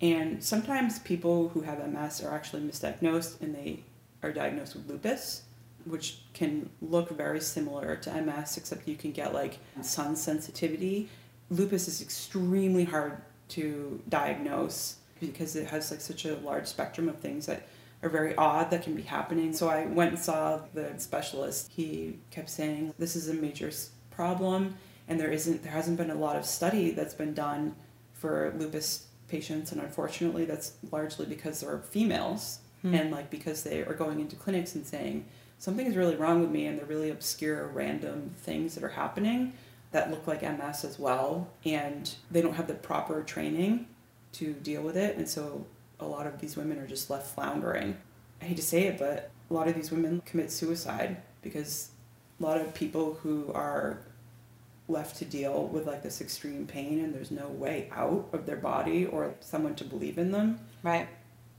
And 0.01 0.43
sometimes 0.43 0.99
people 0.99 1.51
who 1.51 1.61
have 1.61 1.87
MS 1.89 2.21
are 2.21 2.35
actually 2.35 2.63
misdiagnosed 2.63 3.41
and 3.41 3.55
they 3.55 3.85
are 4.25 4.33
diagnosed 4.33 4.75
with 4.75 4.89
lupus, 4.89 5.43
which 5.85 6.19
can 6.33 6.69
look 6.83 7.11
very 7.11 7.41
similar 7.41 7.95
to 7.95 8.21
MS, 8.23 8.57
except 8.57 8.89
you 8.89 8.97
can 8.97 9.13
get 9.13 9.33
like 9.33 9.59
sun 9.83 10.17
sensitivity. 10.17 11.09
Lupus 11.49 11.87
is 11.87 12.03
extremely 12.03 12.83
hard 12.83 13.19
to 13.51 14.03
diagnose 14.09 14.97
because 15.21 15.55
it 15.55 15.69
has 15.69 15.93
like 15.93 16.01
such 16.01 16.25
a 16.25 16.35
large 16.39 16.67
spectrum 16.67 17.09
of 17.09 17.21
things 17.21 17.47
that 17.47 17.69
are 18.03 18.09
very 18.09 18.35
odd 18.37 18.71
that 18.71 18.83
can 18.83 18.95
be 18.95 19.03
happening. 19.03 19.53
So 19.53 19.69
I 19.69 19.87
went 19.87 20.11
and 20.11 20.19
saw 20.19 20.61
the 20.73 20.95
specialist. 20.99 21.71
He 21.71 22.19
kept 22.31 22.49
saying 22.49 22.95
this 22.99 23.15
is 23.17 23.29
a 23.29 23.35
major 23.35 23.71
problem 24.11 24.75
and 25.11 25.19
there 25.19 25.31
isn't 25.31 25.63
there 25.63 25.73
hasn't 25.73 25.99
been 25.99 26.11
a 26.11 26.15
lot 26.15 26.37
of 26.37 26.47
study 26.47 26.93
that's 26.93 27.15
been 27.15 27.35
done 27.35 27.75
for 28.15 28.55
lupus 28.57 29.07
patients 29.29 29.73
and 29.73 29.81
unfortunately 29.81 30.45
that's 30.45 30.75
largely 30.91 31.27
because 31.27 31.61
they're 31.61 31.79
females 31.79 32.61
hmm. 32.83 32.95
and 32.95 33.11
like 33.11 33.29
because 33.29 33.65
they 33.65 33.83
are 33.83 33.95
going 33.95 34.21
into 34.21 34.37
clinics 34.37 34.75
and 34.75 34.87
saying 34.87 35.25
something 35.59 35.87
is 35.87 35.97
really 35.97 36.17
wrong 36.17 36.41
with 36.41 36.51
me 36.51 36.67
and 36.67 36.79
they're 36.79 36.87
really 36.87 37.11
obscure 37.11 37.67
random 37.69 38.31
things 38.39 38.75
that 38.75 38.85
are 38.85 38.89
happening 38.91 39.53
that 39.91 40.11
look 40.11 40.27
like 40.27 40.43
MS 40.43 40.85
as 40.85 40.99
well 40.99 41.49
and 41.65 42.15
they 42.31 42.41
don't 42.41 42.55
have 42.55 42.69
the 42.69 42.75
proper 42.75 43.23
training 43.23 43.87
to 44.33 44.53
deal 44.53 44.83
with 44.83 44.97
it 44.97 45.17
and 45.17 45.29
so 45.29 45.67
a 46.01 46.07
lot 46.07 46.27
of 46.27 46.41
these 46.41 46.57
women 46.57 46.79
are 46.79 46.87
just 46.87 47.11
left 47.11 47.35
floundering. 47.35 47.97
I 48.41 48.47
hate 48.47 48.57
to 48.57 48.63
say 48.63 48.85
it, 48.85 48.99
but 48.99 49.31
a 49.51 49.55
lot 49.55 49.69
of 49.69 49.75
these 49.75 49.91
women 49.91 50.23
commit 50.25 50.51
suicide 50.51 51.19
because 51.43 51.91
a 52.39 52.43
lot 52.43 52.61
of 52.61 52.75
people 52.75 53.19
who 53.23 53.53
are 53.53 53.99
left 54.89 55.17
to 55.19 55.25
deal 55.25 55.67
with 55.67 55.87
like 55.87 56.03
this 56.03 56.21
extreme 56.21 56.67
pain 56.67 57.01
and 57.01 57.15
there's 57.15 57.31
no 57.31 57.49
way 57.49 57.89
out 57.93 58.29
of 58.33 58.47
their 58.47 58.57
body 58.57 59.07
or 59.07 59.35
someone 59.41 59.75
to 59.77 59.85
believe 59.85 60.19
in 60.19 60.33
them. 60.33 60.59
Right. 60.83 61.09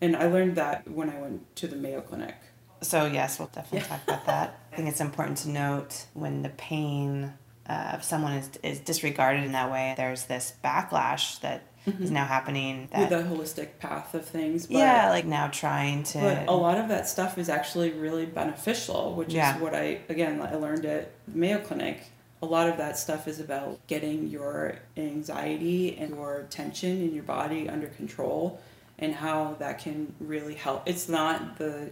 And 0.01 0.15
I 0.15 0.27
learned 0.27 0.55
that 0.55 0.89
when 0.89 1.09
I 1.09 1.19
went 1.19 1.55
to 1.57 1.67
the 1.67 1.75
Mayo 1.75 2.01
Clinic. 2.01 2.35
So, 2.81 3.05
yes, 3.05 3.37
we'll 3.37 3.49
definitely 3.49 3.87
yeah. 3.87 3.97
talk 3.97 4.03
about 4.03 4.25
that. 4.25 4.59
I 4.73 4.75
think 4.75 4.89
it's 4.89 5.01
important 5.01 5.37
to 5.39 5.49
note 5.49 6.05
when 6.13 6.41
the 6.41 6.49
pain 6.49 7.33
uh, 7.69 7.91
of 7.93 8.03
someone 8.03 8.33
is, 8.33 8.49
is 8.63 8.79
disregarded 8.79 9.43
in 9.43 9.51
that 9.51 9.71
way, 9.71 9.93
there's 9.95 10.25
this 10.25 10.53
backlash 10.63 11.39
that 11.41 11.63
mm-hmm. 11.87 12.03
is 12.03 12.11
now 12.11 12.25
happening. 12.25 12.87
That, 12.91 13.09
With 13.09 13.09
the 13.09 13.35
holistic 13.35 13.79
path 13.79 14.13
of 14.13 14.25
things. 14.25 14.67
But, 14.67 14.77
yeah, 14.77 15.09
like 15.09 15.25
now 15.25 15.47
trying 15.47 16.03
to. 16.03 16.19
But 16.19 16.47
a 16.47 16.53
lot 16.53 16.77
of 16.77 16.87
that 16.89 17.07
stuff 17.07 17.37
is 17.37 17.49
actually 17.49 17.91
really 17.91 18.25
beneficial, 18.25 19.13
which 19.15 19.33
yeah. 19.33 19.55
is 19.55 19.61
what 19.61 19.73
I, 19.73 19.99
again, 20.09 20.41
I 20.41 20.55
learned 20.55 20.85
at 20.85 21.11
Mayo 21.27 21.59
Clinic. 21.59 22.03
A 22.41 22.45
lot 22.45 22.67
of 22.67 22.77
that 22.77 22.97
stuff 22.97 23.27
is 23.27 23.39
about 23.39 23.85
getting 23.87 24.27
your 24.27 24.79
anxiety 24.97 25.95
and 25.97 26.15
your 26.15 26.47
tension 26.49 27.01
in 27.01 27.13
your 27.13 27.23
body 27.23 27.69
under 27.69 27.87
control 27.87 28.59
and 28.97 29.13
how 29.13 29.55
that 29.59 29.79
can 29.79 30.13
really 30.19 30.55
help. 30.55 30.87
It's 30.87 31.07
not 31.07 31.57
the 31.57 31.91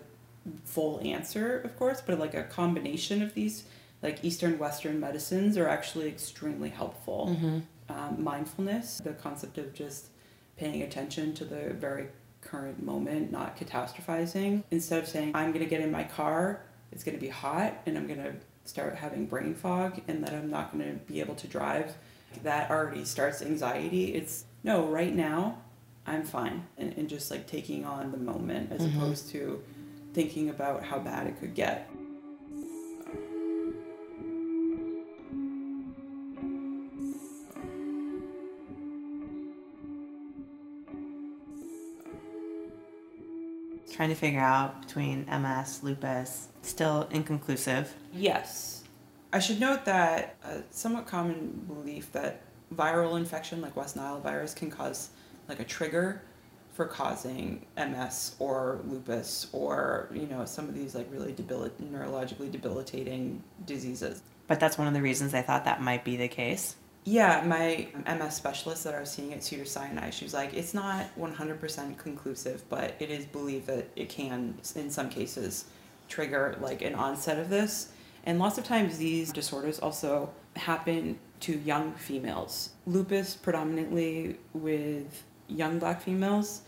full 0.65 1.01
answer, 1.03 1.59
of 1.59 1.77
course, 1.77 2.01
but 2.01 2.17
like 2.17 2.33
a 2.33 2.43
combination 2.43 3.21
of 3.21 3.35
these 3.35 3.63
like 4.01 4.23
Eastern 4.23 4.57
Western 4.57 4.99
medicines 4.99 5.57
are 5.57 5.67
actually 5.67 6.07
extremely 6.07 6.69
helpful. 6.69 7.35
Mm-hmm 7.35 7.59
um, 7.89 8.23
mindfulness, 8.23 9.01
the 9.03 9.13
concept 9.13 9.57
of 9.57 9.73
just 9.73 10.07
paying 10.57 10.81
attention 10.83 11.33
to 11.33 11.45
the 11.45 11.73
very 11.73 12.07
current 12.41 12.83
moment, 12.83 13.31
not 13.31 13.57
catastrophizing. 13.57 14.63
Instead 14.71 15.03
of 15.03 15.09
saying, 15.09 15.31
I'm 15.35 15.51
going 15.51 15.63
to 15.63 15.69
get 15.69 15.81
in 15.81 15.91
my 15.91 16.03
car, 16.03 16.61
it's 16.91 17.03
going 17.03 17.15
to 17.17 17.21
be 17.21 17.29
hot, 17.29 17.81
and 17.85 17.97
I'm 17.97 18.07
going 18.07 18.23
to 18.23 18.33
start 18.65 18.95
having 18.95 19.25
brain 19.25 19.55
fog, 19.55 20.01
and 20.07 20.23
that 20.23 20.33
I'm 20.33 20.49
not 20.49 20.71
going 20.71 20.85
to 20.85 20.97
be 21.11 21.19
able 21.19 21.35
to 21.35 21.47
drive, 21.47 21.95
that 22.43 22.69
already 22.69 23.05
starts 23.05 23.41
anxiety. 23.41 24.13
It's 24.13 24.45
no, 24.63 24.85
right 24.87 25.13
now, 25.13 25.57
I'm 26.05 26.23
fine. 26.23 26.67
And, 26.77 26.93
and 26.97 27.09
just 27.09 27.31
like 27.31 27.47
taking 27.47 27.85
on 27.85 28.11
the 28.11 28.17
moment 28.17 28.71
as 28.71 28.81
mm-hmm. 28.81 28.97
opposed 28.97 29.29
to 29.31 29.61
thinking 30.13 30.49
about 30.49 30.83
how 30.83 30.99
bad 30.99 31.27
it 31.27 31.39
could 31.39 31.53
get. 31.53 31.88
Trying 43.99 44.07
to 44.07 44.15
figure 44.15 44.39
out 44.39 44.81
between 44.81 45.25
MS, 45.25 45.83
lupus, 45.83 46.47
still 46.61 47.05
inconclusive. 47.11 47.93
Yes. 48.13 48.85
I 49.33 49.39
should 49.39 49.59
note 49.59 49.83
that 49.83 50.37
a 50.41 50.61
somewhat 50.71 51.05
common 51.05 51.65
belief 51.67 52.09
that 52.13 52.43
viral 52.73 53.17
infection 53.17 53.59
like 53.59 53.75
West 53.75 53.97
Nile 53.97 54.21
virus 54.21 54.53
can 54.53 54.71
cause 54.71 55.09
like 55.49 55.59
a 55.59 55.65
trigger 55.65 56.21
for 56.71 56.85
causing 56.85 57.65
MS 57.75 58.37
or 58.39 58.79
lupus 58.85 59.47
or 59.51 60.07
you 60.13 60.27
know 60.27 60.45
some 60.45 60.69
of 60.69 60.75
these 60.75 60.95
like 60.95 61.07
really 61.11 61.33
debil- 61.33 61.69
neurologically 61.83 62.49
debilitating 62.49 63.43
diseases. 63.65 64.21
But 64.47 64.61
that's 64.61 64.77
one 64.77 64.87
of 64.87 64.93
the 64.93 65.01
reasons 65.01 65.33
I 65.33 65.41
thought 65.41 65.65
that 65.65 65.81
might 65.81 66.05
be 66.05 66.15
the 66.15 66.29
case. 66.29 66.77
Yeah, 67.09 67.43
my 67.43 67.87
MS 68.05 68.35
specialist 68.35 68.83
that 68.83 68.93
I 68.93 68.99
was 68.99 69.09
seeing 69.09 69.33
at 69.33 69.43
Cedar 69.43 69.65
Sinai, 69.65 70.11
she 70.11 70.25
was 70.25 70.35
like, 70.35 70.53
it's 70.53 70.75
not 70.75 71.07
100% 71.17 71.97
conclusive, 71.97 72.63
but 72.69 72.95
it 72.99 73.09
is 73.09 73.25
believed 73.25 73.65
that 73.65 73.89
it 73.95 74.09
can, 74.09 74.59
in 74.75 74.91
some 74.91 75.09
cases, 75.09 75.65
trigger 76.07 76.55
like 76.61 76.83
an 76.83 76.93
onset 76.93 77.39
of 77.39 77.49
this. 77.49 77.89
And 78.27 78.37
lots 78.37 78.59
of 78.59 78.63
times 78.63 78.99
these 78.99 79.31
disorders 79.31 79.79
also 79.79 80.29
happen 80.55 81.17
to 81.39 81.57
young 81.57 81.93
females. 81.93 82.73
Lupus 82.85 83.35
predominantly 83.35 84.37
with 84.53 85.23
young 85.47 85.79
black 85.79 86.03
females, 86.03 86.61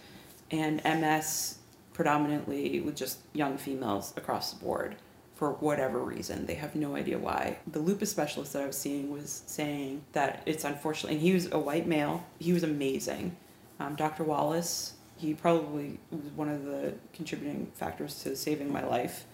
and 0.50 0.82
MS 0.84 1.60
predominantly 1.94 2.80
with 2.80 2.96
just 2.96 3.20
young 3.34 3.60
females 3.60 4.12
across 4.18 4.54
the 4.54 4.66
board 4.66 4.96
for 5.42 5.54
whatever 5.54 5.98
reason. 5.98 6.46
They 6.46 6.54
have 6.54 6.76
no 6.76 6.96
idea 6.96 7.18
why. 7.18 7.58
The 7.66 7.80
lupus 7.80 8.12
specialist 8.12 8.54
that 8.54 8.62
I 8.62 8.68
was 8.68 8.78
seeing 8.78 9.10
was 9.10 9.42
saying 9.48 10.04
that 10.12 10.44
it's 10.46 10.64
unfortunately, 10.64 11.16
and 11.16 11.22
he 11.24 11.34
was 11.34 11.52
a 11.52 11.58
white 11.58 11.88
male, 11.88 12.24
he 12.38 12.54
was 12.54 12.62
amazing. 12.62 13.36
Um, 13.80 13.96
Dr. 13.96 14.24
Wallace, 14.24 14.94
he 15.18 15.34
probably 15.34 15.98
was 16.12 16.32
one 16.36 16.48
of 16.48 16.66
the 16.66 16.94
contributing 17.14 17.72
factors 17.74 18.22
to 18.22 18.36
saving 18.36 18.72
my 18.72 18.86
life. 18.86 19.26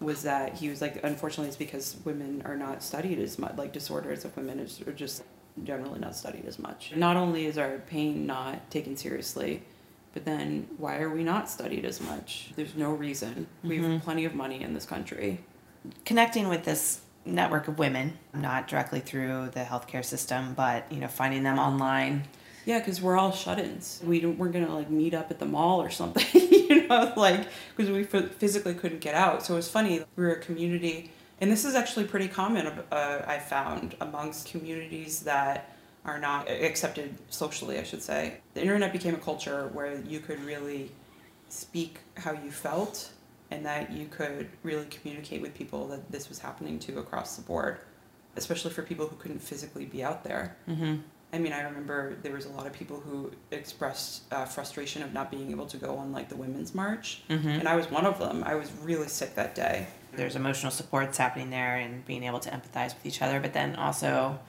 Was 0.00 0.22
that 0.22 0.54
he 0.54 0.70
was 0.70 0.80
like, 0.80 0.98
unfortunately, 1.04 1.48
it's 1.48 1.58
because 1.58 1.94
women 2.06 2.40
are 2.46 2.56
not 2.56 2.82
studied 2.82 3.18
as 3.18 3.38
much, 3.38 3.54
like 3.58 3.74
disorders 3.74 4.24
of 4.24 4.34
women 4.38 4.66
are 4.86 4.92
just 4.92 5.24
generally 5.62 6.00
not 6.00 6.16
studied 6.16 6.46
as 6.46 6.58
much. 6.58 6.94
Not 6.96 7.18
only 7.18 7.44
is 7.44 7.58
our 7.58 7.80
pain 7.80 8.24
not 8.24 8.70
taken 8.70 8.96
seriously, 8.96 9.62
but 10.14 10.24
then 10.24 10.68
why 10.78 11.00
are 11.00 11.10
we 11.10 11.22
not 11.22 11.50
studied 11.50 11.84
as 11.84 12.00
much? 12.00 12.54
There's 12.56 12.74
no 12.74 12.92
reason. 12.92 13.46
Mm-hmm. 13.58 13.68
We 13.68 13.76
have 13.76 13.84
mm-hmm. 13.84 14.04
plenty 14.04 14.24
of 14.24 14.34
money 14.34 14.62
in 14.62 14.72
this 14.72 14.86
country 14.86 15.40
connecting 16.04 16.48
with 16.48 16.64
this 16.64 17.00
network 17.24 17.68
of 17.68 17.78
women, 17.78 18.18
not 18.34 18.68
directly 18.68 19.00
through 19.00 19.50
the 19.52 19.60
healthcare 19.60 20.04
system, 20.04 20.54
but 20.54 20.90
you 20.90 20.98
know, 20.98 21.08
finding 21.08 21.42
them 21.42 21.58
online. 21.58 22.24
Yeah, 22.66 22.78
because 22.78 23.00
we're 23.00 23.16
all 23.16 23.32
shut-ins. 23.32 24.00
We 24.04 24.20
don't, 24.20 24.38
we're 24.38 24.48
gonna 24.48 24.74
like 24.74 24.90
meet 24.90 25.14
up 25.14 25.30
at 25.30 25.38
the 25.38 25.46
mall 25.46 25.80
or 25.80 25.90
something, 25.90 26.26
you 26.50 26.86
know, 26.88 27.12
like 27.16 27.46
because 27.76 27.90
we 27.90 28.04
physically 28.04 28.74
couldn't 28.74 29.00
get 29.00 29.14
out. 29.14 29.44
So 29.44 29.54
it 29.54 29.56
was 29.56 29.68
funny. 29.68 30.04
We 30.16 30.24
were 30.24 30.32
a 30.32 30.40
community, 30.40 31.10
and 31.40 31.50
this 31.50 31.64
is 31.64 31.74
actually 31.74 32.04
pretty 32.04 32.28
common. 32.28 32.66
Uh, 32.66 33.22
I 33.26 33.38
found 33.38 33.96
amongst 34.00 34.50
communities 34.50 35.20
that 35.20 35.76
are 36.04 36.18
not 36.18 36.50
accepted 36.50 37.14
socially, 37.28 37.78
I 37.78 37.82
should 37.82 38.02
say. 38.02 38.38
The 38.54 38.62
internet 38.62 38.92
became 38.92 39.14
a 39.14 39.18
culture 39.18 39.68
where 39.72 40.00
you 40.00 40.20
could 40.20 40.42
really 40.44 40.90
speak 41.48 41.98
how 42.16 42.32
you 42.32 42.50
felt 42.50 43.10
and 43.50 43.64
that 43.66 43.92
you 43.92 44.06
could 44.06 44.48
really 44.62 44.86
communicate 44.86 45.40
with 45.40 45.54
people 45.54 45.88
that 45.88 46.10
this 46.10 46.28
was 46.28 46.38
happening 46.38 46.78
to 46.80 46.98
across 46.98 47.36
the 47.36 47.42
board, 47.42 47.78
especially 48.36 48.70
for 48.70 48.82
people 48.82 49.06
who 49.06 49.16
couldn't 49.16 49.40
physically 49.40 49.84
be 49.84 50.02
out 50.02 50.24
there. 50.24 50.56
Mm-hmm. 50.68 50.96
I 51.32 51.38
mean, 51.38 51.52
I 51.52 51.62
remember 51.62 52.16
there 52.22 52.32
was 52.32 52.46
a 52.46 52.50
lot 52.50 52.66
of 52.66 52.72
people 52.72 52.98
who 52.98 53.30
expressed 53.52 54.22
uh, 54.32 54.44
frustration 54.44 55.02
of 55.02 55.12
not 55.12 55.30
being 55.30 55.50
able 55.52 55.66
to 55.66 55.76
go 55.76 55.96
on 55.96 56.12
like 56.12 56.28
the 56.28 56.36
Women's 56.36 56.74
March, 56.74 57.22
mm-hmm. 57.28 57.48
and 57.48 57.68
I 57.68 57.76
was 57.76 57.90
one 57.90 58.04
of 58.04 58.18
them. 58.18 58.42
I 58.44 58.56
was 58.56 58.70
really 58.82 59.08
sick 59.08 59.34
that 59.36 59.54
day. 59.54 59.86
There's 60.12 60.34
emotional 60.34 60.72
supports 60.72 61.18
happening 61.18 61.50
there 61.50 61.76
and 61.76 62.04
being 62.04 62.24
able 62.24 62.40
to 62.40 62.50
empathize 62.50 62.94
with 62.94 63.06
each 63.06 63.22
other, 63.22 63.38
but 63.38 63.52
then 63.52 63.76
also, 63.76 64.40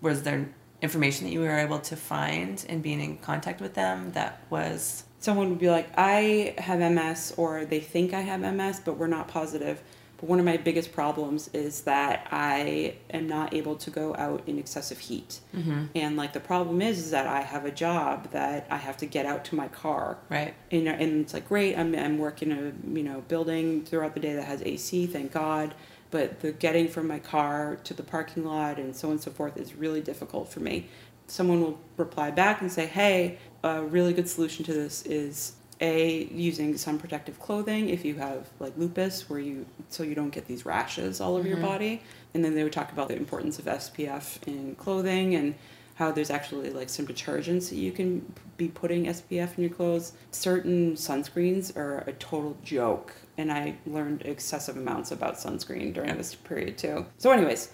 was 0.00 0.24
there 0.24 0.48
information 0.82 1.26
that 1.26 1.32
you 1.32 1.40
were 1.40 1.58
able 1.58 1.78
to 1.78 1.96
find 1.96 2.64
and 2.68 2.82
being 2.82 3.00
in 3.00 3.18
contact 3.18 3.60
with 3.60 3.74
them 3.74 4.12
that 4.12 4.40
was 4.50 5.04
someone 5.20 5.50
would 5.50 5.58
be 5.58 5.70
like 5.70 5.88
i 5.96 6.54
have 6.58 6.80
ms 6.92 7.32
or 7.36 7.64
they 7.64 7.80
think 7.80 8.12
i 8.12 8.20
have 8.20 8.40
ms 8.40 8.80
but 8.84 8.96
we're 8.96 9.06
not 9.06 9.28
positive. 9.28 9.82
But 10.16 10.28
one 10.28 10.38
of 10.38 10.44
my 10.44 10.58
biggest 10.58 10.92
problems 10.92 11.48
is 11.54 11.82
that 11.82 12.26
i 12.30 12.94
am 13.10 13.28
not 13.28 13.54
able 13.54 13.76
to 13.76 13.90
go 13.90 14.14
out 14.16 14.42
in 14.46 14.58
excessive 14.58 14.98
heat. 14.98 15.40
Mm-hmm. 15.54 15.84
and 15.94 16.16
like 16.16 16.32
the 16.32 16.40
problem 16.40 16.82
is, 16.82 16.98
is 16.98 17.10
that 17.12 17.26
i 17.26 17.40
have 17.40 17.64
a 17.64 17.70
job 17.70 18.30
that 18.32 18.66
i 18.70 18.76
have 18.76 18.96
to 18.98 19.06
get 19.06 19.24
out 19.26 19.44
to 19.46 19.54
my 19.54 19.68
car. 19.68 20.18
Right. 20.28 20.54
And, 20.70 20.88
and 20.88 21.20
it's 21.22 21.32
like 21.34 21.48
great 21.48 21.76
I'm, 21.76 21.94
I'm 21.94 22.18
working 22.18 22.50
a 22.52 22.72
you 22.96 23.02
know 23.02 23.22
building 23.28 23.84
throughout 23.84 24.14
the 24.14 24.20
day 24.20 24.34
that 24.34 24.44
has 24.44 24.62
ac 24.62 25.06
thank 25.06 25.32
god. 25.32 25.74
But 26.10 26.40
the 26.40 26.52
getting 26.52 26.88
from 26.88 27.06
my 27.06 27.20
car 27.20 27.78
to 27.84 27.94
the 27.94 28.02
parking 28.02 28.44
lot 28.44 28.78
and 28.78 28.96
so 28.96 29.08
on 29.08 29.12
and 29.12 29.20
so 29.20 29.30
forth 29.30 29.56
is 29.56 29.74
really 29.74 30.00
difficult 30.00 30.48
for 30.48 30.60
me. 30.60 30.88
Someone 31.28 31.60
will 31.60 31.78
reply 31.96 32.32
back 32.32 32.60
and 32.60 32.72
say, 32.72 32.86
hey, 32.86 33.38
a 33.62 33.82
really 33.82 34.12
good 34.12 34.28
solution 34.28 34.64
to 34.64 34.72
this 34.72 35.02
is 35.02 35.52
a 35.80 36.24
using 36.26 36.76
sun 36.76 36.98
protective 36.98 37.40
clothing 37.40 37.88
if 37.88 38.04
you 38.04 38.14
have 38.14 38.48
like 38.58 38.72
lupus 38.76 39.30
where 39.30 39.40
you 39.40 39.64
so 39.88 40.02
you 40.02 40.14
don't 40.14 40.30
get 40.30 40.46
these 40.46 40.66
rashes 40.66 41.20
all 41.22 41.36
over 41.36 41.48
mm-hmm. 41.48 41.58
your 41.58 41.66
body 41.66 42.02
and 42.34 42.44
then 42.44 42.54
they 42.54 42.62
would 42.62 42.72
talk 42.72 42.92
about 42.92 43.08
the 43.08 43.16
importance 43.16 43.58
of 43.58 43.64
spf 43.64 44.46
in 44.46 44.74
clothing 44.74 45.34
and 45.34 45.54
how 46.00 46.10
there's 46.10 46.30
actually 46.30 46.70
like 46.70 46.88
some 46.88 47.06
detergents 47.06 47.68
that 47.68 47.76
you 47.76 47.92
can 47.92 48.24
be 48.56 48.68
putting 48.68 49.04
SPF 49.04 49.58
in 49.58 49.64
your 49.64 49.70
clothes. 49.70 50.14
Certain 50.30 50.94
sunscreens 50.94 51.76
are 51.76 51.98
a 52.06 52.12
total 52.14 52.56
joke, 52.64 53.14
and 53.36 53.52
I 53.52 53.76
learned 53.84 54.22
excessive 54.22 54.78
amounts 54.78 55.10
about 55.10 55.34
sunscreen 55.34 55.92
during 55.92 56.16
this 56.16 56.34
period 56.34 56.78
too. 56.78 57.04
So, 57.18 57.32
anyways, 57.32 57.70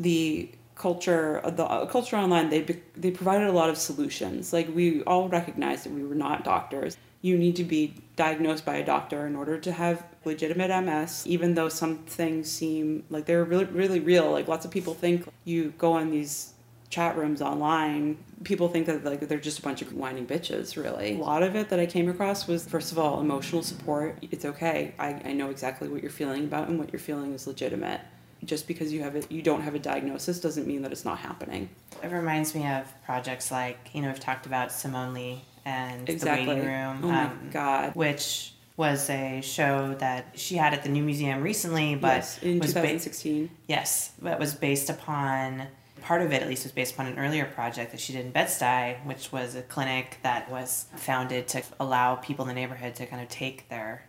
the 0.00 0.50
culture 0.80 1.40
the 1.44 1.64
uh, 1.64 1.84
culture 1.86 2.16
online 2.16 2.48
they 2.48 2.62
they 2.96 3.10
provided 3.10 3.46
a 3.48 3.52
lot 3.52 3.68
of 3.68 3.76
solutions 3.76 4.52
like 4.52 4.66
we 4.74 5.02
all 5.02 5.28
recognized 5.28 5.84
that 5.84 5.92
we 5.92 6.02
were 6.02 6.14
not 6.14 6.42
doctors 6.42 6.96
you 7.22 7.36
need 7.36 7.54
to 7.54 7.64
be 7.64 7.94
diagnosed 8.16 8.64
by 8.64 8.76
a 8.76 8.84
doctor 8.84 9.26
in 9.26 9.36
order 9.36 9.58
to 9.58 9.72
have 9.72 10.04
legitimate 10.24 10.70
ms 10.84 11.26
even 11.26 11.54
though 11.54 11.68
some 11.68 11.98
things 11.98 12.50
seem 12.50 13.04
like 13.10 13.26
they're 13.26 13.44
really 13.44 13.66
really 13.66 14.00
real 14.00 14.30
like 14.30 14.48
lots 14.48 14.64
of 14.64 14.70
people 14.70 14.94
think 14.94 15.28
you 15.44 15.74
go 15.76 15.92
on 15.92 16.10
these 16.10 16.54
chat 16.90 17.16
rooms 17.16 17.40
online, 17.40 18.18
people 18.42 18.68
think 18.68 18.86
that 18.86 19.04
like 19.04 19.20
they're 19.28 19.38
just 19.38 19.60
a 19.60 19.62
bunch 19.62 19.80
of 19.80 19.92
whining 19.92 20.26
bitches, 20.26 20.76
really. 20.76 21.14
A 21.14 21.18
lot 21.18 21.42
of 21.42 21.54
it 21.54 21.68
that 21.70 21.78
I 21.78 21.86
came 21.86 22.08
across 22.08 22.48
was 22.48 22.66
first 22.66 22.90
of 22.92 22.98
all, 22.98 23.20
emotional 23.20 23.62
support. 23.62 24.18
It's 24.30 24.44
okay. 24.44 24.92
I, 24.98 25.20
I 25.24 25.32
know 25.32 25.50
exactly 25.50 25.88
what 25.88 26.02
you're 26.02 26.10
feeling 26.10 26.44
about 26.44 26.68
and 26.68 26.78
what 26.78 26.92
you're 26.92 27.00
feeling 27.00 27.32
is 27.32 27.46
legitimate. 27.46 28.00
Just 28.44 28.66
because 28.66 28.92
you 28.92 29.02
have 29.02 29.16
it 29.16 29.30
you 29.30 29.42
don't 29.42 29.62
have 29.62 29.74
a 29.74 29.78
diagnosis 29.78 30.40
doesn't 30.40 30.66
mean 30.66 30.82
that 30.82 30.92
it's 30.92 31.04
not 31.04 31.18
happening. 31.18 31.68
It 32.02 32.08
reminds 32.08 32.54
me 32.54 32.66
of 32.66 32.86
projects 33.04 33.50
like, 33.50 33.90
you 33.92 34.02
know, 34.02 34.08
we've 34.08 34.20
talked 34.20 34.46
about 34.46 34.72
Simone 34.72 35.12
Leigh 35.12 35.42
and 35.64 36.08
exactly. 36.08 36.46
the 36.46 36.50
waiting 36.52 36.66
room. 36.66 37.00
Oh 37.02 37.08
my 37.08 37.24
um, 37.24 37.50
god. 37.52 37.94
Which 37.94 38.52
was 38.76 39.10
a 39.10 39.42
show 39.42 39.94
that 39.98 40.32
she 40.34 40.56
had 40.56 40.72
at 40.72 40.82
the 40.82 40.88
New 40.88 41.02
Museum 41.02 41.42
recently, 41.42 41.96
but 41.96 42.16
yes, 42.16 42.42
in 42.42 42.58
was 42.58 42.72
2016. 42.72 43.46
Ba- 43.46 43.52
yes, 43.68 44.12
but 44.22 44.38
was 44.38 44.54
based 44.54 44.88
upon 44.88 45.66
part 46.00 46.22
of 46.22 46.32
it 46.32 46.42
at 46.42 46.48
least 46.48 46.64
was 46.64 46.72
based 46.72 46.94
upon 46.94 47.06
an 47.06 47.18
earlier 47.18 47.44
project 47.44 47.92
that 47.92 48.00
she 48.00 48.12
did 48.14 48.24
in 48.24 48.32
Bed-Stuy, 48.32 49.04
which 49.04 49.30
was 49.32 49.54
a 49.54 49.62
clinic 49.62 50.16
that 50.22 50.50
was 50.50 50.86
founded 50.96 51.46
to 51.48 51.62
allow 51.78 52.16
people 52.16 52.44
in 52.44 52.48
the 52.48 52.54
neighborhood 52.54 52.94
to 52.94 53.06
kind 53.06 53.22
of 53.22 53.28
take 53.28 53.68
their 53.68 54.02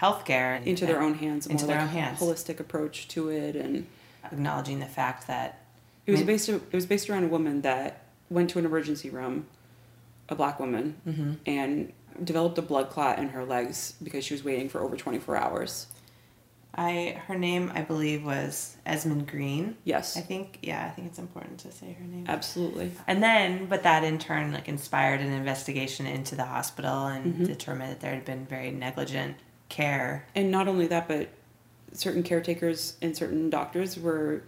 healthcare 0.00 0.64
into 0.64 0.86
their 0.86 1.02
own 1.02 1.14
hands, 1.14 1.46
into 1.46 1.66
their 1.66 1.76
like 1.76 1.88
own 1.88 1.92
hands, 1.94 2.20
holistic 2.20 2.60
approach 2.60 3.08
to 3.08 3.28
it, 3.28 3.56
and 3.56 3.86
acknowledging 4.24 4.80
the 4.80 4.86
fact 4.86 5.26
that 5.26 5.60
it 6.06 6.12
was 6.12 6.22
based 6.22 6.48
it 6.48 6.72
was 6.72 6.86
based 6.86 7.10
around 7.10 7.24
a 7.24 7.28
woman 7.28 7.62
that 7.62 8.04
went 8.30 8.50
to 8.50 8.58
an 8.58 8.64
emergency 8.64 9.10
room, 9.10 9.46
a 10.28 10.34
black 10.34 10.60
woman, 10.60 10.96
mm-hmm. 11.06 11.32
and 11.46 11.92
developed 12.22 12.58
a 12.58 12.62
blood 12.62 12.90
clot 12.90 13.18
in 13.18 13.30
her 13.30 13.44
legs 13.44 13.94
because 14.02 14.24
she 14.24 14.34
was 14.34 14.44
waiting 14.44 14.68
for 14.68 14.80
over 14.80 14.96
24 14.96 15.36
hours 15.36 15.86
I 16.78 17.20
her 17.26 17.36
name 17.36 17.72
I 17.74 17.82
believe 17.82 18.24
was 18.24 18.76
Esmin 18.86 19.26
Green. 19.26 19.76
Yes. 19.82 20.16
I 20.16 20.20
think 20.20 20.60
yeah, 20.62 20.86
I 20.86 20.90
think 20.90 21.08
it's 21.08 21.18
important 21.18 21.58
to 21.60 21.72
say 21.72 21.92
her 21.92 22.04
name. 22.04 22.24
Absolutely. 22.28 22.92
And 23.08 23.20
then 23.20 23.66
but 23.66 23.82
that 23.82 24.04
in 24.04 24.18
turn 24.18 24.52
like 24.52 24.68
inspired 24.68 25.20
an 25.20 25.32
investigation 25.32 26.06
into 26.06 26.36
the 26.36 26.44
hospital 26.44 27.06
and 27.08 27.34
mm-hmm. 27.34 27.44
determined 27.44 27.90
that 27.90 28.00
there 28.00 28.14
had 28.14 28.24
been 28.24 28.46
very 28.46 28.70
negligent 28.70 29.36
care. 29.68 30.26
And 30.34 30.50
not 30.50 30.68
only 30.68 30.86
that 30.88 31.08
but 31.08 31.28
certain 31.92 32.22
caretakers 32.22 32.96
and 33.02 33.16
certain 33.16 33.50
doctors 33.50 33.98
were 33.98 34.42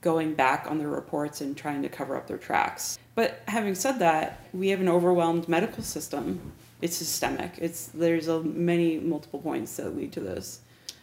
going 0.00 0.34
back 0.34 0.66
on 0.68 0.78
their 0.78 0.88
reports 0.88 1.40
and 1.40 1.56
trying 1.56 1.82
to 1.82 1.88
cover 1.88 2.16
up 2.16 2.26
their 2.26 2.38
tracks. 2.38 2.98
But 3.14 3.40
having 3.48 3.74
said 3.74 3.98
that, 3.98 4.40
we 4.52 4.68
have 4.68 4.80
an 4.80 4.88
overwhelmed 4.88 5.48
medical 5.48 5.82
system. 5.82 6.52
It's 6.80 6.96
systemic. 6.96 7.52
It's 7.58 7.88
there's 7.88 8.28
a, 8.28 8.42
many 8.42 8.98
multiple 8.98 9.40
points 9.40 9.76
that 9.76 9.96
lead 9.96 10.12
to 10.12 10.20
this. 10.20 10.60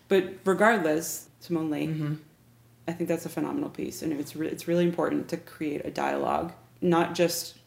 But 0.08 0.36
regardless, 0.46 1.28
Simone 1.40 1.70
Leigh, 1.70 1.88
mm-hmm. 1.88 2.14
I 2.88 2.92
think 2.94 3.08
that's 3.08 3.26
a 3.26 3.30
phenomenal 3.30 3.70
piece, 3.70 4.02
and 4.02 4.14
it's 4.14 4.36
re- 4.36 4.48
it's 4.48 4.68
really 4.68 4.84
important 4.84 5.28
to 5.30 5.38
create 5.38 5.86
a 5.86 5.92
dialogue, 5.92 6.54
not 6.82 7.16
just 7.16 7.58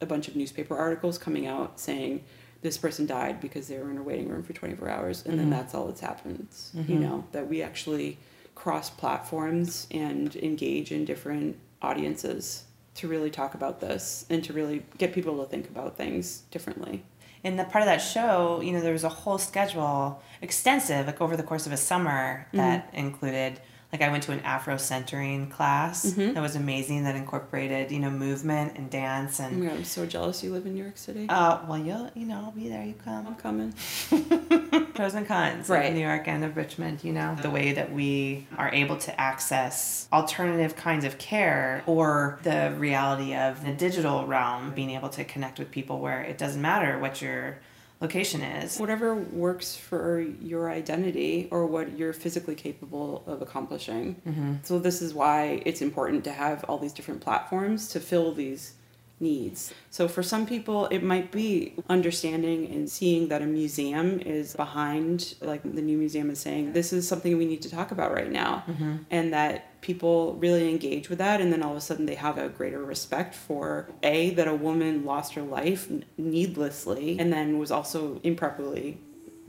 a 0.00 0.06
bunch 0.06 0.28
of 0.28 0.36
newspaper 0.36 0.76
articles 0.76 1.18
coming 1.18 1.46
out 1.46 1.80
saying 1.80 2.22
this 2.62 2.78
person 2.78 3.06
died 3.06 3.40
because 3.40 3.68
they 3.68 3.78
were 3.78 3.90
in 3.90 3.98
a 3.98 4.02
waiting 4.02 4.28
room 4.28 4.42
for 4.42 4.52
24 4.52 4.88
hours, 4.88 5.22
and 5.24 5.34
mm-hmm. 5.34 5.38
then 5.38 5.50
that's 5.50 5.74
all 5.74 5.86
that's 5.86 6.00
happened. 6.00 6.48
Mm-hmm. 6.50 6.92
You 6.92 6.98
know 6.98 7.24
that 7.32 7.48
we 7.48 7.62
actually 7.62 8.18
cross 8.54 8.90
platforms 8.90 9.86
and 9.90 10.34
engage 10.36 10.90
in 10.92 11.04
different 11.04 11.56
audiences 11.82 12.64
to 12.94 13.06
really 13.06 13.30
talk 13.30 13.54
about 13.54 13.80
this 13.80 14.24
and 14.30 14.42
to 14.44 14.54
really 14.54 14.82
get 14.96 15.12
people 15.12 15.44
to 15.44 15.50
think 15.50 15.68
about 15.68 15.96
things 15.98 16.38
differently 16.50 17.04
in 17.46 17.56
the 17.56 17.64
part 17.64 17.82
of 17.82 17.86
that 17.86 17.98
show, 17.98 18.60
you 18.60 18.72
know, 18.72 18.80
there 18.80 18.92
was 18.92 19.04
a 19.04 19.08
whole 19.08 19.38
schedule, 19.38 20.20
extensive, 20.42 21.06
like 21.06 21.20
over 21.20 21.36
the 21.36 21.44
course 21.44 21.64
of 21.64 21.72
a 21.72 21.76
summer, 21.76 22.44
that 22.52 22.88
mm-hmm. 22.88 22.96
included 22.96 23.60
like 23.98 24.06
I 24.06 24.12
went 24.12 24.24
to 24.24 24.32
an 24.32 24.40
Afro 24.40 24.76
centering 24.76 25.48
class 25.48 26.04
mm-hmm. 26.04 26.34
that 26.34 26.40
was 26.42 26.54
amazing 26.54 27.04
that 27.04 27.16
incorporated 27.16 27.90
you 27.90 27.98
know 27.98 28.10
movement 28.10 28.76
and 28.76 28.90
dance 28.90 29.40
and. 29.40 29.62
Oh 29.62 29.68
God, 29.68 29.78
I'm 29.78 29.84
so 29.84 30.04
jealous 30.04 30.42
you 30.42 30.52
live 30.52 30.66
in 30.66 30.74
New 30.74 30.82
York 30.82 30.98
City. 30.98 31.26
Uh, 31.30 31.60
well, 31.66 31.78
you'll 31.78 32.10
you 32.14 32.26
know 32.26 32.42
I'll 32.44 32.50
be 32.50 32.68
there. 32.68 32.84
You 32.84 32.92
come. 32.92 33.26
I'm 33.26 33.36
coming. 33.36 33.72
Pros 34.94 35.14
and 35.14 35.26
cons 35.26 35.70
right. 35.70 35.86
of 35.86 35.94
New 35.94 36.00
York 36.00 36.28
and 36.28 36.44
of 36.44 36.58
Richmond. 36.58 37.04
You 37.04 37.14
know 37.14 37.36
the 37.40 37.48
way 37.48 37.72
that 37.72 37.90
we 37.90 38.46
are 38.58 38.68
able 38.68 38.98
to 38.98 39.18
access 39.18 40.08
alternative 40.12 40.76
kinds 40.76 41.06
of 41.06 41.16
care 41.16 41.82
or 41.86 42.38
the 42.42 42.74
reality 42.76 43.34
of 43.34 43.64
the 43.64 43.72
digital 43.72 44.26
realm, 44.26 44.72
being 44.74 44.90
able 44.90 45.08
to 45.08 45.24
connect 45.24 45.58
with 45.58 45.70
people 45.70 46.00
where 46.00 46.20
it 46.22 46.36
doesn't 46.36 46.60
matter 46.60 46.98
what 46.98 47.22
your 47.22 47.58
location 48.06 48.42
is. 48.42 48.78
Whatever 48.78 49.14
works 49.14 49.76
for 49.76 50.20
your 50.20 50.70
identity 50.70 51.48
or 51.50 51.66
what 51.66 51.98
you're 51.98 52.12
physically 52.12 52.54
capable 52.54 53.24
of 53.26 53.42
accomplishing. 53.42 54.16
Mm-hmm. 54.26 54.54
So, 54.62 54.78
this 54.78 55.02
is 55.02 55.12
why 55.12 55.62
it's 55.66 55.82
important 55.82 56.24
to 56.24 56.32
have 56.32 56.64
all 56.68 56.78
these 56.78 56.92
different 56.92 57.20
platforms 57.20 57.88
to 57.90 58.00
fill 58.00 58.32
these 58.32 58.74
needs. 59.18 59.72
So 59.90 60.08
for 60.08 60.22
some 60.22 60.46
people, 60.46 60.86
it 60.86 61.02
might 61.02 61.32
be 61.32 61.74
understanding 61.88 62.66
and 62.70 62.90
seeing 62.90 63.28
that 63.28 63.42
a 63.42 63.46
museum 63.46 64.20
is 64.20 64.54
behind, 64.54 65.34
like 65.40 65.62
the 65.62 65.82
new 65.82 65.96
museum 65.96 66.30
is 66.30 66.38
saying, 66.38 66.72
this 66.72 66.92
is 66.92 67.08
something 67.08 67.36
we 67.38 67.46
need 67.46 67.62
to 67.62 67.70
talk 67.70 67.90
about 67.92 68.12
right 68.12 68.30
now. 68.30 68.64
Mm-hmm. 68.66 68.96
And 69.10 69.32
that 69.32 69.80
people 69.80 70.34
really 70.34 70.68
engage 70.68 71.08
with 71.08 71.18
that. 71.18 71.40
And 71.40 71.52
then 71.52 71.62
all 71.62 71.72
of 71.72 71.76
a 71.78 71.80
sudden 71.80 72.06
they 72.06 72.14
have 72.14 72.38
a 72.38 72.48
greater 72.48 72.84
respect 72.84 73.34
for 73.34 73.88
A, 74.02 74.30
that 74.30 74.48
a 74.48 74.54
woman 74.54 75.04
lost 75.04 75.34
her 75.34 75.42
life 75.42 75.90
needlessly 76.18 77.18
and 77.18 77.32
then 77.32 77.58
was 77.58 77.70
also 77.70 78.20
improperly 78.22 78.98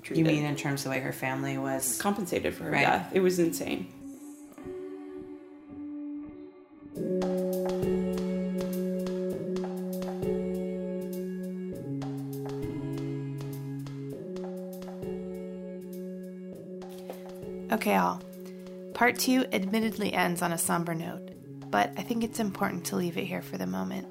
treated. 0.02 0.26
You 0.26 0.32
mean 0.32 0.46
in 0.46 0.56
terms 0.56 0.82
of 0.82 0.86
the 0.86 0.90
way 0.92 1.00
her 1.02 1.14
family 1.14 1.58
was 1.58 1.98
compensated 1.98 2.54
for 2.56 2.66
her 2.66 2.72
right. 2.72 2.86
death? 2.86 3.12
It 3.14 3.20
was 3.20 3.40
insane. 3.40 3.88
Okay, 17.88 17.96
all. 17.96 18.22
Part 18.94 19.18
two 19.18 19.46
admittedly 19.54 20.12
ends 20.12 20.42
on 20.42 20.52
a 20.52 20.58
somber 20.58 20.94
note. 20.94 21.32
but 21.72 21.94
I 21.96 22.02
think 22.02 22.22
it's 22.22 22.42
important 22.42 22.84
to 22.88 22.98
leave 22.98 23.18
it 23.18 23.24
here 23.24 23.42
for 23.42 23.58
the 23.58 23.66
moment. 23.66 24.08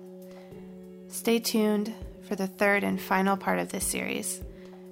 Stay 1.09 1.39
tuned 1.39 1.93
for 2.27 2.37
the 2.37 2.47
third 2.47 2.85
and 2.85 2.99
final 2.99 3.37
part 3.37 3.59
of 3.59 3.69
this 3.69 3.85
series, 3.85 4.43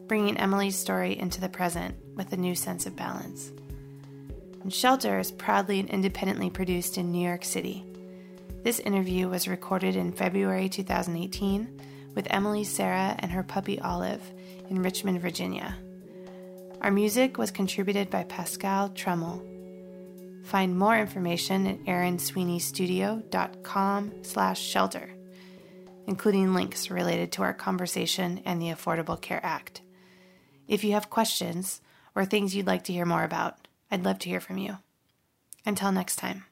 bringing 0.07 0.37
Emily's 0.37 0.77
story 0.77 1.19
into 1.19 1.41
the 1.41 1.49
present 1.49 1.95
with 2.15 2.31
a 2.35 2.37
new 2.37 2.55
sense 2.55 2.85
of 2.85 2.95
balance. 2.95 3.53
And 4.61 4.71
Shelter 4.71 5.19
is 5.19 5.33
proudly 5.33 5.81
and 5.81 5.89
independently 5.89 6.51
produced 6.51 6.99
in 6.99 7.11
New 7.11 7.27
York 7.27 7.47
City. 7.47 7.87
This 8.65 8.81
interview 8.81 9.31
was 9.31 9.49
recorded 9.49 9.97
in 9.97 10.13
February 10.13 10.69
2018 10.69 11.81
with 12.15 12.27
Emily 12.29 12.65
Sarah 12.65 13.17
and 13.19 13.31
her 13.31 13.43
puppy 13.43 13.81
Olive 13.81 14.23
in 14.69 14.83
Richmond, 14.83 15.23
Virginia. 15.23 15.75
Our 16.85 16.91
music 16.91 17.39
was 17.39 17.51
contributed 17.51 18.11
by 18.11 18.25
Pascal 18.25 18.91
Tremmel. 18.91 19.43
Find 20.45 20.79
more 20.79 20.99
information 20.99 21.67
at 21.67 21.83
erinsweeneystudio.com 21.85 24.13
slash 24.21 24.61
shelter, 24.61 25.09
including 26.07 26.53
links 26.53 26.91
related 26.91 27.33
to 27.33 27.43
our 27.43 27.55
conversation 27.55 28.43
and 28.45 28.61
the 28.61 28.69
Affordable 28.69 29.19
Care 29.19 29.41
Act. 29.43 29.81
If 30.69 30.85
you 30.85 30.93
have 30.93 31.09
questions 31.09 31.81
or 32.15 32.27
things 32.27 32.55
you'd 32.55 32.67
like 32.67 32.85
to 32.85 32.93
hear 32.93 33.07
more 33.07 33.25
about, 33.25 33.67
I'd 33.91 34.05
love 34.05 34.19
to 34.19 34.29
hear 34.29 34.41
from 34.41 34.59
you. 34.59 34.77
Until 35.65 35.91
next 35.91 36.17
time. 36.17 36.45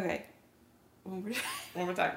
Okay. 0.00 0.24
One 1.04 1.34
more 1.76 1.94
time. 1.94 2.16